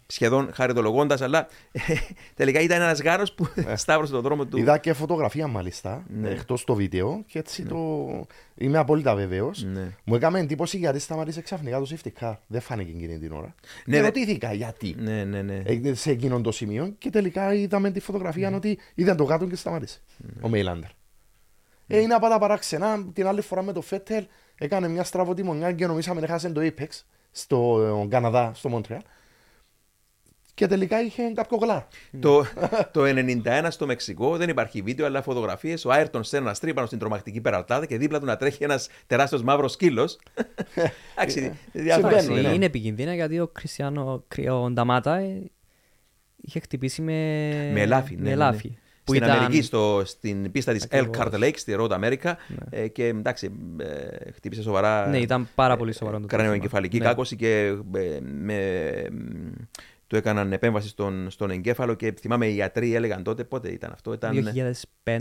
[0.08, 1.48] σχεδόν χαριτολογώντα, αλλά
[2.36, 4.58] τελικά ήταν ένας γάρος που σταύρωσε τον δρόμο του.
[4.58, 6.30] Είδα και φωτογραφία μάλιστα, Ναι.
[6.30, 7.78] εκτός το βίντεο και έτσι το.
[8.56, 9.52] Είμαι απόλυτα βέβαιο.
[9.74, 9.92] Ναι.
[10.04, 12.36] Μου έκαμε εντύπωση γιατί σταμάτησε ξαφνικά το safety car.
[12.48, 13.56] Δεν φάνηκε εκείνη την ώρα.
[13.86, 14.96] Ναι, και δε- ρωτήθηκα γιατί.
[15.00, 15.62] Ναι, ναι, ναι.
[15.66, 19.56] Ε, Σε εκείνο το σημείο και τελικά είδαμε τη φωτογραφία ότι είδαν το γάτο και
[19.56, 20.00] σταμάτησε.
[20.42, 20.90] Ο Μέιλάντερ.
[21.88, 23.06] Ε, είναι από τα παράξενα.
[23.14, 24.26] Την άλλη φορά με το Φέτελ
[24.60, 26.88] έκανε μια στραβωτή μονιά και νομίσαμε έχασε το Apex
[27.32, 29.02] στο ε, Καναδά, στο Μόντρεαλ.
[30.54, 31.88] Και τελικά είχε κάποιο γλά.
[32.20, 32.46] Το,
[32.92, 35.86] το 91 στο Μεξικό δεν υπάρχει βίντεο, αλλά φωτογραφίες.
[35.86, 39.44] Ο Άιρτον σε ένα τρύπανο στην τρομακτική περαρτάδα και δίπλα του να τρέχει ένας τεράστιος
[39.44, 40.20] μαύρος σκύλος.
[41.16, 42.50] Εντάξει, διάφορα Συμβαίνουν, συμβαίνουν.
[42.50, 42.56] ναι.
[42.56, 45.44] Είναι επικίνδυνα γιατί ο Κριστιανό ο Νταμάτα ε,
[46.42, 47.14] είχε χτυπήσει με,
[47.74, 48.16] Με ελάφι.
[48.16, 48.60] Ναι, με ναι, ναι.
[49.14, 49.22] Ελάφι.
[49.22, 51.18] Που Στην ήταν- Αμερική, στο, στην πίστα της Ακριβώς.
[51.18, 52.34] Elkhart Lake, στη Road America.
[52.70, 55.08] Ε, και εντάξει, ε, χτύπησε σοβαρά.
[55.08, 57.10] Ναι, ήταν πάρα πολύ σοβαρό το Κρανιοεγκεφαλική τρόφιμα.
[57.10, 59.52] κάκωση και ε, με, μ,
[60.08, 64.14] του έκαναν επέμβαση στον, στον εγκέφαλο και θυμάμαι οι ιατροί έλεγαν τότε πότε ήταν αυτό.
[64.14, 64.36] Ήταν,
[65.04, 65.20] 2005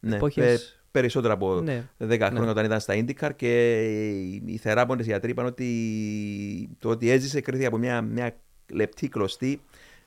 [0.00, 1.84] ναι, εποχές- πε- περισσότερα από Ναι.
[1.98, 5.68] 10 χρόνια όταν ήταν στα IndyCar και οι- οι θεράποντες ιατροί είπαν ότι
[6.78, 8.36] το ότι έζησε κρίθηκε από μια, μια
[8.72, 9.60] λεπτή κλωστή.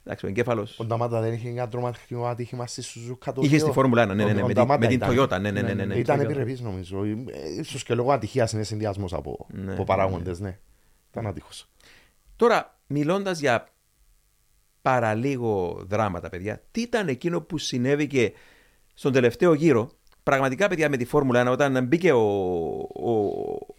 [0.05, 3.31] Εντάξει, ο εγκέφαλος Ο Νταμάτα δεν είχε ένα τρομακτικό άτυχημα στη Σουζούκα.
[3.31, 4.95] το είχε οποίο- στη Φόρμουλα 1, ναι, ναι, ναι, ο με, την, Νταμάτα με την
[4.95, 5.09] ήταν.
[5.09, 5.41] Toyota.
[5.41, 5.95] Ναι, ναι, ναι, ναι, ναι.
[5.95, 6.23] Ήταν Toyota.
[6.23, 6.97] επιρρεπής νομίζω.
[7.63, 10.39] σω και λόγω ατυχίας είναι συνδυασμός από, Ναι, από παράγοντες.
[10.39, 10.59] Ναι.
[11.11, 11.49] Ήταν άτυχο.
[12.35, 13.67] Τώρα, μιλώντας για
[14.81, 18.33] παραλίγο δράματα, παιδιά, τι ήταν εκείνο που συνέβη και
[18.93, 19.91] στον τελευταίο γύρο;
[20.23, 22.21] Πραγματικά, παιδιά, με τη Φόρμουλα 1, όταν μπήκε ο,
[22.79, 23.31] ο,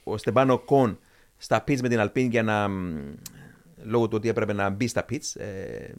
[0.04, 0.98] ο Στεμπάνο Κον
[1.36, 2.68] στα pits με την Alpine για να.
[3.84, 5.92] Μ, λόγω του ότι έπρεπε να μπει στα pits, ε,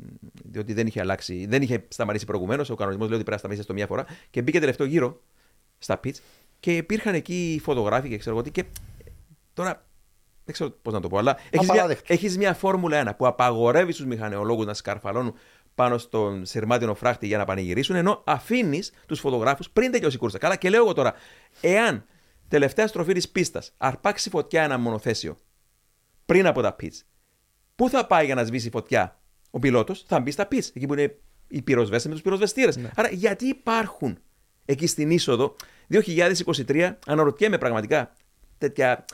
[0.44, 2.70] διότι δεν είχε αλλάξει, δεν είχε σταματήσει προηγουμένως.
[2.70, 4.06] Ο κανονισμός λέει ότι πρέπει να σταματήσει στο μία φορά.
[4.30, 5.22] Και μπήκε τελευταίο γύρο
[5.78, 6.18] στα pits
[6.60, 8.52] και υπήρχαν εκεί φωτογράφοι και ξέρω εγώ τι.
[8.52, 8.64] Και
[9.54, 9.86] τώρα
[10.46, 12.14] δεν ξέρω πώς να το πω, αλλά έχεις μια, Απαράδεκτο.
[12.14, 15.34] έχεις μια Φόρμουλα 1 που απαγορεύει στους μηχαναιολόγου να σκαρφαλώνουν
[15.76, 20.38] πάνω στον σειρμάτινο φράχτη για να πανηγυρίσουν, ενώ αφήνεις τους φωτογράφους πριν τελειώσει η κούρσα.
[20.38, 21.14] Καλά, και λέω εγώ τώρα,
[21.62, 22.06] εάν
[22.48, 25.38] τελευταία στροφή της πίστας αρπάξει φωτιά ένα μονοθέσιο
[26.26, 27.00] πριν από τα pits,
[27.76, 29.20] πού θα πάει για να σβήσει φωτιά;
[29.52, 31.18] Ο πιλότος, θα μπει στα pits, εκεί που είναι
[31.48, 32.80] οι πυροσβέστες με τους πυροσβεστήρες.
[32.96, 34.18] Άρα, γιατί υπάρχουν
[34.66, 35.56] εκεί στην είσοδο
[35.90, 38.14] 2023, αναρωτιέμαι πραγματικά
[38.58, 39.06] τέτοια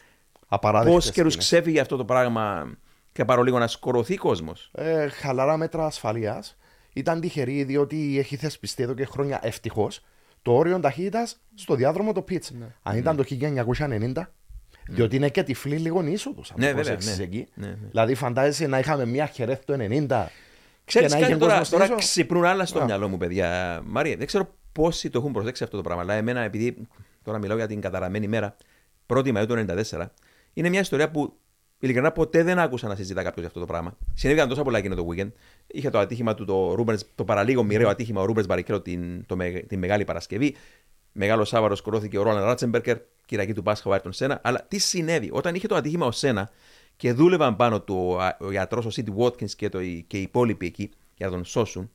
[0.48, 1.50] Απαράδεκτες Πώ καιρούς σκηνές.
[1.50, 2.74] ξέφυγε αυτό το πράγμα
[3.12, 6.58] και πάρω λίγο να σκορωθεί κόσμος; Ε, χαλαρά μέτρα ασφαλείας.
[6.94, 10.06] Ήταν τυχερή διότι έχει θεσπιστεί εδώ και χρόνια ευτυχώς
[10.42, 12.52] το όριο ταχύτητας στο διάδρομο το pitch.
[12.60, 12.66] Ναι.
[12.84, 14.34] Αν ήταν το 1990,
[14.96, 16.42] διότι είναι και τυφλή λίγο η είσοδο.
[16.42, 17.24] Ναι, Αν το βέβαια, προσέξεις ναι.
[17.24, 17.48] εκεί.
[17.54, 17.78] Ναι, ναι.
[17.90, 19.78] Δηλαδή, φαντάζεσαι να είχαμε μια χερέθ το 90
[20.86, 21.96] Ξέρεις Και να κάτι είχε τώρα, κόσμος τώρα πίσω.
[21.96, 22.86] ξυπνούν άλλα στο Α.
[22.86, 23.82] μυαλό μου, παιδιά.
[23.86, 26.02] Μαρία, δεν ξέρω πόσοι το έχουν προσέξει αυτό το πράγμα.
[26.02, 26.78] Αλλά εμένα, επειδή
[27.24, 28.56] τώρα μιλάω για την καταραμένη μέρα,
[29.08, 30.06] 1η Μαου του 1994,
[30.54, 31.34] είναι μια ιστορία που
[31.80, 33.98] ειλικρινά ποτέ δεν άκουσα να συζητά κάποιος για αυτό το πράγμα.
[34.14, 35.32] Συνέβηκαν τόσα πολλά εκείνο το weekend.
[35.68, 39.36] Είχε το ατύχημα του, το, Rubens, το παραλίγο μοιραίο ατύχημα ο Ρούμπερ Μπαρικέλο την, το,
[39.36, 40.56] με- την Μεγάλη Παρασκευή.
[41.12, 44.42] Μεγάλος Σάββαρο σκορώθηκε ο Ρόλαν Ράτσεμπερκερ, Κυριακή του Πάσχα ο Άιρτον Σένα.
[44.44, 46.50] Αλλά τι συνέβη, όταν είχε το ατύχημα ο Σένα
[46.96, 50.66] και δούλευαν πάνω του ο, ο γιατρός, ο Σίτ Βότκινς και, το, και οι υπόλοιποι
[50.66, 51.92] εκεί για να τον σώσουν.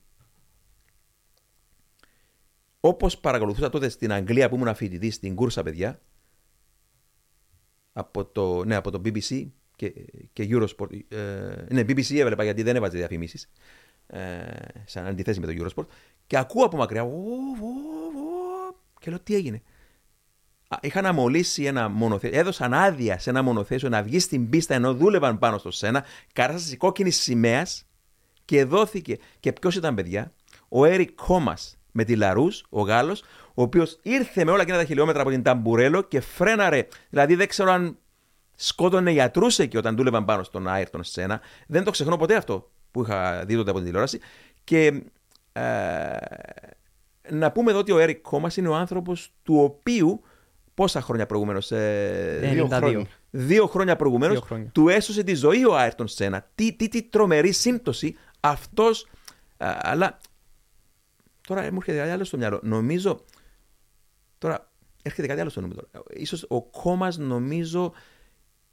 [2.79, 6.01] Όπως παρακολουθούσα τότε στην Αγγλία που ήμουν φοιτητή στην κούρσα, παιδιά,
[7.93, 9.93] από το, ναι, από το BBC και,
[10.33, 10.99] και Eurosport.
[11.07, 11.17] Ε,
[11.69, 13.49] ναι, BBC έβλεπα γιατί δεν έβαζε διαφημίσεις.
[14.07, 14.19] Ε,
[14.85, 15.85] σαν αντιθέσει με το Eurosport.
[16.27, 17.03] Και ακούω από μακριά.
[17.03, 17.21] «Ω, ω,
[18.23, 18.36] ω»,
[18.99, 19.61] και λέω τι έγινε;
[20.67, 22.39] Α, Είχαν αμολύσει ένα μονοθέσιο.
[22.39, 26.03] Έδωσαν άδεια σε ένα μονοθέσιο να βγει στην πίστα ενώ δούλευαν πάνω στο σένα.
[26.33, 27.85] Καράσταση κόκκινη σημαίας
[28.45, 29.17] και δόθηκε.
[29.39, 30.31] Και ποιος ήταν, παιδιά,
[30.69, 31.57] ο Έρικ Κόμα
[31.91, 33.23] με τη Λαρούς, ο Γάλλος,
[33.53, 36.87] ο οποίος ήρθε με όλα εκείνα τα χιλιόμετρα από την Ταμπουρέλο και φρέναρε.
[37.09, 37.97] Δηλαδή δεν ξέρω αν
[38.55, 41.41] σκότωνε γιατρούς εκεί όταν δούλευαν πάνω στον Άιρτον Σένα.
[41.67, 44.19] Δεν το ξεχνώ ποτέ αυτό που είχα δει τότε από την τηλεόραση.
[44.63, 45.01] Και
[45.53, 46.17] ε,
[47.31, 50.21] να πούμε εδώ ότι ο Έρικ Κόμα είναι ο άνθρωπος του οποίου
[50.73, 51.71] πόσα χρόνια προηγουμένως.
[51.71, 52.69] Ε, Ε, Δύο 92.
[52.79, 53.07] χρόνια.
[53.29, 54.69] Δύο χρόνια προηγουμένως Δύο χρόνια.
[54.71, 56.49] του έσωσε τη ζωή ο Άιρτον Σένα.
[56.55, 59.07] Τι, τι, τι τρομερή σύμπτωση αυτός.
[59.57, 60.19] Αλλά
[61.47, 62.59] τώρα μου έρχεται κάτι άλλο στο μυαλό.
[62.63, 63.23] Νομίζω.
[64.37, 64.69] Τώρα
[65.01, 66.05] έρχεται κάτι άλλο στο νου μου τώρα.
[66.09, 67.93] Ίσως ο κόμμα νομίζω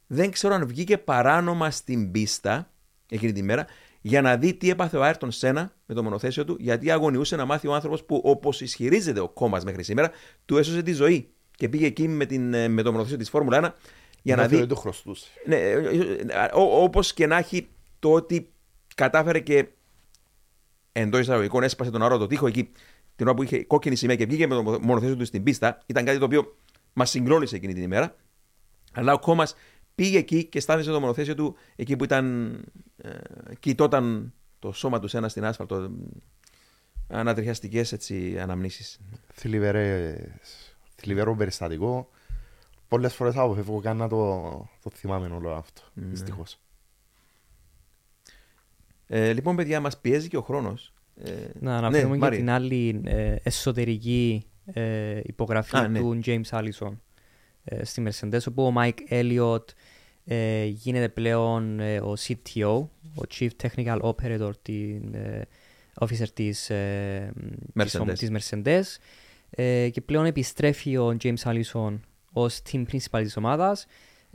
[0.07, 2.71] δεν ξέρω αν βγήκε παράνομα στην πίστα
[3.09, 3.67] εκείνη τη μέρα
[4.07, 7.45] για να δει τι έπαθε ο Άιρτον Σένα με το μονοθέσιο του, γιατί αγωνιούσε να
[7.45, 10.11] μάθει ο άνθρωπος που, όπως ισχυρίζεται ο κόμμα μέχρι σήμερα,
[10.45, 11.29] του έσωσε τη ζωή.
[11.51, 13.71] Και πήγε εκεί με, την, ε, με το μονοθέσιο της Φόρμουλα 1
[14.23, 14.63] για να Νιώθει δει.
[14.63, 15.27] ότι το χρωστούσε.
[15.47, 15.59] Ναι,
[16.55, 18.53] Όπως και να έχει το ότι
[18.95, 19.67] κατάφερε και
[20.93, 22.71] εντός εισαγωγικών έσπασε τον αόρατο τοίχο εκεί
[23.17, 25.79] την ώρα που είχε κόκκινη σημαία και βγήκε με το μονοθέσιο του στην πίστα.
[25.87, 26.57] Ήταν κάτι το οποίο
[26.93, 28.17] μας συγκλώνησε εκείνη την ημέρα.
[28.93, 29.47] Αλλά ο κόμμα
[29.95, 32.53] πήγε εκεί και στάθησε το μονοθέσιο του εκεί που ήταν.
[32.97, 33.11] Ε,
[33.61, 35.91] κοιτόταν το σώμα τους σε ένα στην άσφαλτο.
[37.09, 37.97] Ανατριχιαστικές
[38.41, 39.01] αναμνήσεις.
[39.33, 42.09] Θλιβερές, θλιβερό περιστατικό.
[42.89, 44.51] Πολλές φορές αποφεύγω καν να το,
[44.83, 45.83] το θυμάμαι όλο αυτό.
[45.95, 46.07] Ναι.
[46.07, 46.59] Δυστυχώς.
[49.07, 50.93] Ε, λοιπόν, παιδιά, μας πιέζει και ο χρόνος.
[51.17, 51.31] Ε,
[51.61, 52.37] Να αναφέρουμε και Μάρη.
[52.37, 55.99] την άλλη ε, εσωτερική ε, υπογραφή Α, ναι.
[55.99, 57.04] του James Allison ε,
[57.83, 59.65] στη Mercedes όπου ο Mike Elliott
[60.25, 65.43] ε, γίνεται πλέον ε, ο CTO, ο Chief Technical Operator την, ε,
[66.01, 67.33] Officer της, ε,
[67.75, 68.15] της, Mercedes.
[68.19, 68.83] της Mercedes
[69.51, 71.99] ε, και πλέον επιστρέφει ο James Allison
[72.33, 73.87] ως team principal της ομάδας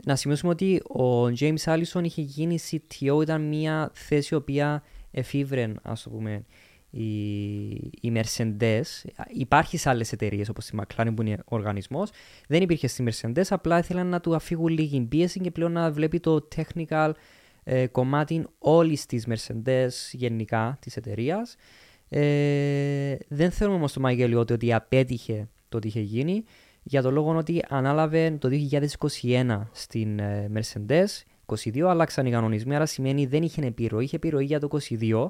[0.04, 5.78] να σημειώσουμε ότι ο James Allison είχε γίνει CTO, ήταν μια θέση η οποία εφήβρεν,
[5.82, 6.44] ας το πούμε,
[6.90, 7.70] η,
[8.00, 8.82] η Mercedes.
[9.28, 12.10] Υπάρχει σε άλλες εταιρείες όπως τη McLaren που είναι οργανισμός.
[12.48, 16.20] Δεν υπήρχε στη Mercedes, απλά ήθελαν να του αφήγουν λίγη πίεση και πλέον να βλέπει
[16.20, 17.10] το technical
[17.64, 21.56] ε, κομμάτι όλης της Mercedes γενικά της εταιρείας.
[22.08, 26.44] Ε, δεν θέλουμε όμως το Mike Elliott ότι απέτυχε το ότι είχε γίνει
[26.82, 28.48] για το λόγο ότι ανάλαβε το
[29.22, 31.06] 2021 στην ε, Mercedes
[31.56, 34.68] 22 άλλαξαν οι κανονισμοί, άρα σημαίνει δεν είχε επιρροή, είχε επιρροή για το
[35.00, 35.28] 22.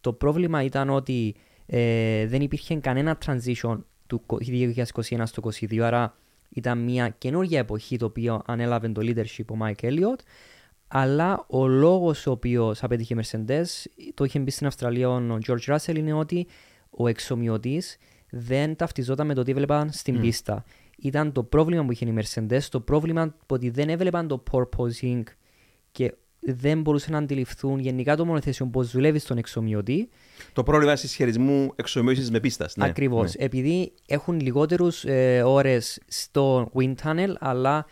[0.00, 1.34] Το πρόβλημα ήταν ότι
[1.66, 6.14] ε, δεν υπήρχε κανένα transition του 2021 στο 22, άρα
[6.48, 10.20] ήταν μια καινούργια εποχή το οποίο ανέλαβε το leadership ο Mike Elliott.
[10.88, 13.64] Αλλά ο λόγος ο οποίος απέτυχε η Mercedes,
[14.14, 16.46] το είχε μπει στην Αυστραλία ο George Russell, είναι ότι
[16.90, 17.96] ο εξομοιωτής
[18.30, 20.64] δεν ταυτιζόταν με το τι έβλεπαν στην πίστα.
[20.98, 25.22] Ήταν το πρόβλημα που είχε η Mercedes, το πρόβλημα ότι δεν έβλεπαν το porpoising
[25.92, 30.08] και δεν μπορούσαν να αντιληφθούν γενικά το μονοθέσιο πώς δουλεύει στον εξομοιωτή.
[30.52, 32.76] Το πρόβλημα συσχετισμού εξομοιώσεις με πίστας.
[32.76, 32.84] Ναι.
[32.84, 33.34] Ακριβώς.
[33.36, 33.44] Ναι.
[33.44, 37.86] Επειδή έχουν λιγότερους ε, ώρες στο wind tunnel, αλλά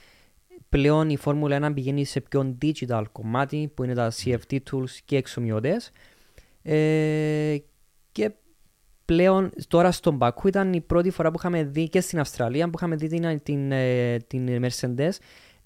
[0.69, 5.17] πλέον η Φόρμουλα 1 πηγαίνει σε πιο digital κομμάτι που είναι τα CFD tools και
[5.17, 5.91] εξομοιωτές.
[6.63, 7.57] Ε,
[8.13, 8.33] και
[9.05, 12.73] πλέον τώρα στον Μπακού ήταν η πρώτη φορά που είχαμε δει και στην Αυστραλία που
[12.77, 15.11] είχαμε δει την, την, ε, την Mercedes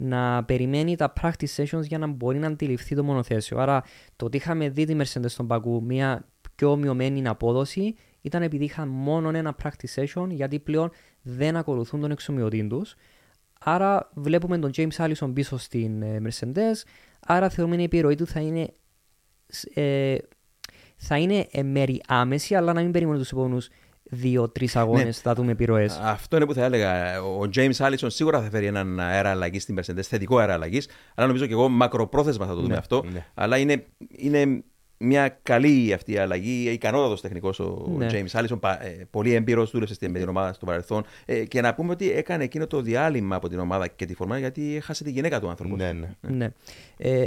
[0.02, 3.58] να περιμένει τα practice sessions για να μπορεί να αντιληφθεί το μονοθέσιο.
[3.58, 3.82] Άρα
[4.16, 8.88] το ότι είχαμε δει τη Mercedes στον Πακού μια πιο μειωμένη απόδοση ήταν επειδή είχαν
[8.88, 10.90] μόνο ένα practice session γιατί πλέον
[11.22, 12.94] δεν ακολουθούν τον εξομοιωτή τους.
[13.60, 16.82] Άρα βλέπουμε τον James Allison πίσω στην ε, Mercedes.
[17.26, 18.74] Άρα θεωρούμε ότι η επιρροή του θα είναι,
[19.74, 20.16] ε,
[20.96, 23.68] θα είναι ε, μέρη άμεση, αλλά να μην περιμένουμε τους επόμενους
[24.14, 25.12] δύο-τρεις αγώνες Ναι.
[25.12, 25.98] θα δούμε επιρροές.
[26.02, 27.22] Αυτό είναι που θα έλεγα.
[27.22, 30.88] Ο James Allison σίγουρα θα φέρει έναν αέρα αλλαγής στην Mercedes, θετικό αέρα αλλαγής.
[31.14, 33.04] Αλλά νομίζω και εγώ μακροπρόθεσμα θα το δούμε Ναι, αυτό.
[33.12, 33.26] ναι.
[33.34, 33.84] Αλλά είναι,
[34.16, 34.62] είναι
[35.04, 36.70] μια καλή αυτή αλλαγή.
[36.70, 38.06] Ικανότατος τεχνικός ο Ναι.
[38.10, 41.04] James Allison, ε, πολύ έμπειρος, δούλεψε στη- με την ομάδα στο παρελθόν.
[41.24, 44.40] Ε, και να πούμε ότι έκανε εκείνο το διάλειμμα από την ομάδα και τη φορμάνα
[44.40, 45.76] γιατί έχασε τη γυναίκα του άνθρωπου.
[45.76, 46.08] Ναι, ναι.
[46.20, 46.48] Ναι.
[46.96, 47.24] Ε,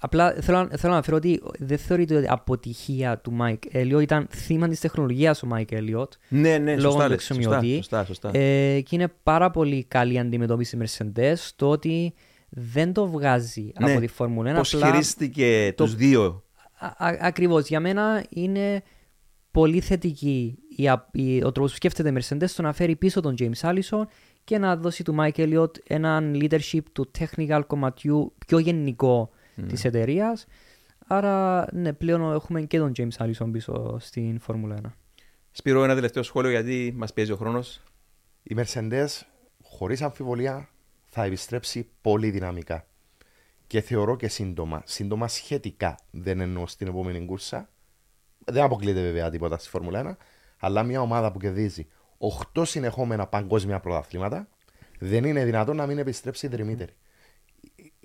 [0.00, 4.68] απλά θέλω, θέλω να αναφέρω ότι δεν θεωρείται ότι αποτυχία του Mike Elliott ήταν θύμα
[4.68, 6.08] της τεχνολογίας ο Mike Elliott.
[6.28, 7.74] ναι, ναι, λόγω σωστά, του λες, σωστά, εξομοιωτή.
[7.76, 8.30] σωστά, σωστά.
[8.38, 12.14] Ε, και είναι πάρα πολύ καλή η αντιμετώπιση Mercedes το ότι
[12.48, 13.90] δεν το βγάζει Ναι.
[13.92, 14.56] από τη Φόρμουλα 1.
[14.56, 16.42] Πώς απλά- χειρίστηκε το- τους δύο.
[16.78, 17.68] Α, α, ακριβώς.
[17.68, 18.82] Για μένα είναι
[19.50, 23.20] πολύ θετική η, α- η- ο τρόπος που σκέφτεται η Mercedes στο να φέρει πίσω
[23.20, 24.02] τον James Allison
[24.44, 29.30] και να δώσει του Mike Elliott έναν leadership του technical κομματιού πιο γενικό
[29.66, 30.46] της εταιρείας.
[31.06, 34.92] Άρα, ναι, πλέον έχουμε και τον James Allison πίσω στην Φόρμουλα 1.
[35.50, 37.82] Σπύρο, ένα τελευταίο σχόλιο γιατί μας πιέζει ο χρόνος.
[38.42, 39.06] Η Mercedes,
[39.62, 40.68] χωρίς αμφιβολία,
[41.04, 42.86] θα επιστρέψει πολύ δυναμικά.
[43.66, 44.82] Και θεωρώ και σύντομα.
[44.84, 45.98] Σύντομα σχετικά.
[46.10, 47.70] Δεν εννοώ στην επόμενη κούρσα.
[48.44, 50.24] Δεν αποκλείεται βέβαια τίποτα στη Φόρμουλα 1.
[50.58, 51.86] Αλλά μια ομάδα που κερδίζει
[52.54, 54.48] 8 συνεχόμενα παγκόσμια πρωταθλήματα
[54.98, 56.92] δεν είναι δυνατόν να μην επιστρέψει τριμήτερη.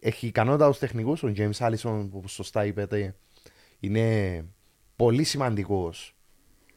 [0.05, 1.23] Έχει ικανότατου τεχνικούς.
[1.23, 3.15] Ο James Allison, που σωστά είπατε,
[3.79, 4.45] είναι
[4.95, 6.15] πολύ σημαντικός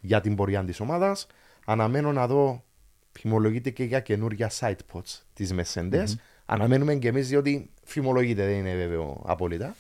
[0.01, 1.27] για την πορεία της ομάδας.
[1.65, 2.65] Αναμένω να δω,
[3.13, 6.05] φημολογείται και για καινούργια side pods της Mercedes.
[6.47, 9.77] Αναμένουμε και εμείς, διότι φημολογείται, δεν είναι βέβαιο απόλυτα.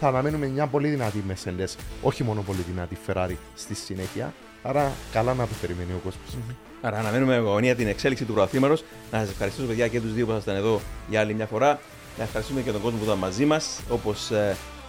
[0.00, 4.34] Θα αναμένουμε μια πολύ δυνατή Mercedes, όχι μόνο πολύ δυνατή Ferrari στη συνέχεια.
[4.62, 6.36] Άρα, καλά να το περιμένει ο κόσμος.
[6.80, 8.82] Άρα, αναμένουμε με αγωνία την εξέλιξη του πρωταθλήματο.
[9.12, 11.80] Να σας ευχαριστήσω, παιδιά, και τους δύο που ήσασταν εδώ για άλλη μια φορά.
[12.16, 14.30] Να ευχαριστούμε και τον κόσμο που ήταν μαζί μας, όπως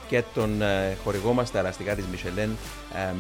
[0.08, 2.50] και τον ε, χορηγό μας, τα ελαστικά της Michelin
[2.94, 3.14] ε,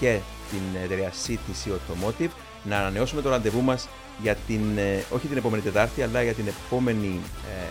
[0.00, 0.18] και
[0.50, 2.30] την εταιρεία CTC Automotive.
[2.64, 3.88] Να ανανεώσουμε το ραντεβού μας
[4.22, 7.66] για την, ε, όχι την επόμενη Τετάρτη, αλλά για την επόμενη ε,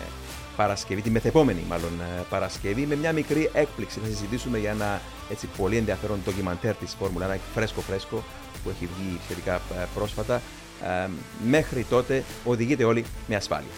[0.56, 4.00] Παρασκευή, τη μεθεπόμενη μάλλον ε, Παρασκευή, με μια μικρή έκπληξη.
[4.00, 8.24] Θα συζητήσουμε για ένα έτσι, πολύ ενδιαφέρον ντοκιμαντέρ της Φόρμουλα 1, φρέσκο φρέσκο,
[8.64, 10.42] που έχει βγει σχετικά ε, πρόσφατα.
[11.04, 11.08] Ε,
[11.46, 13.70] μέχρι τότε οδηγείτε όλοι με ασφάλεια.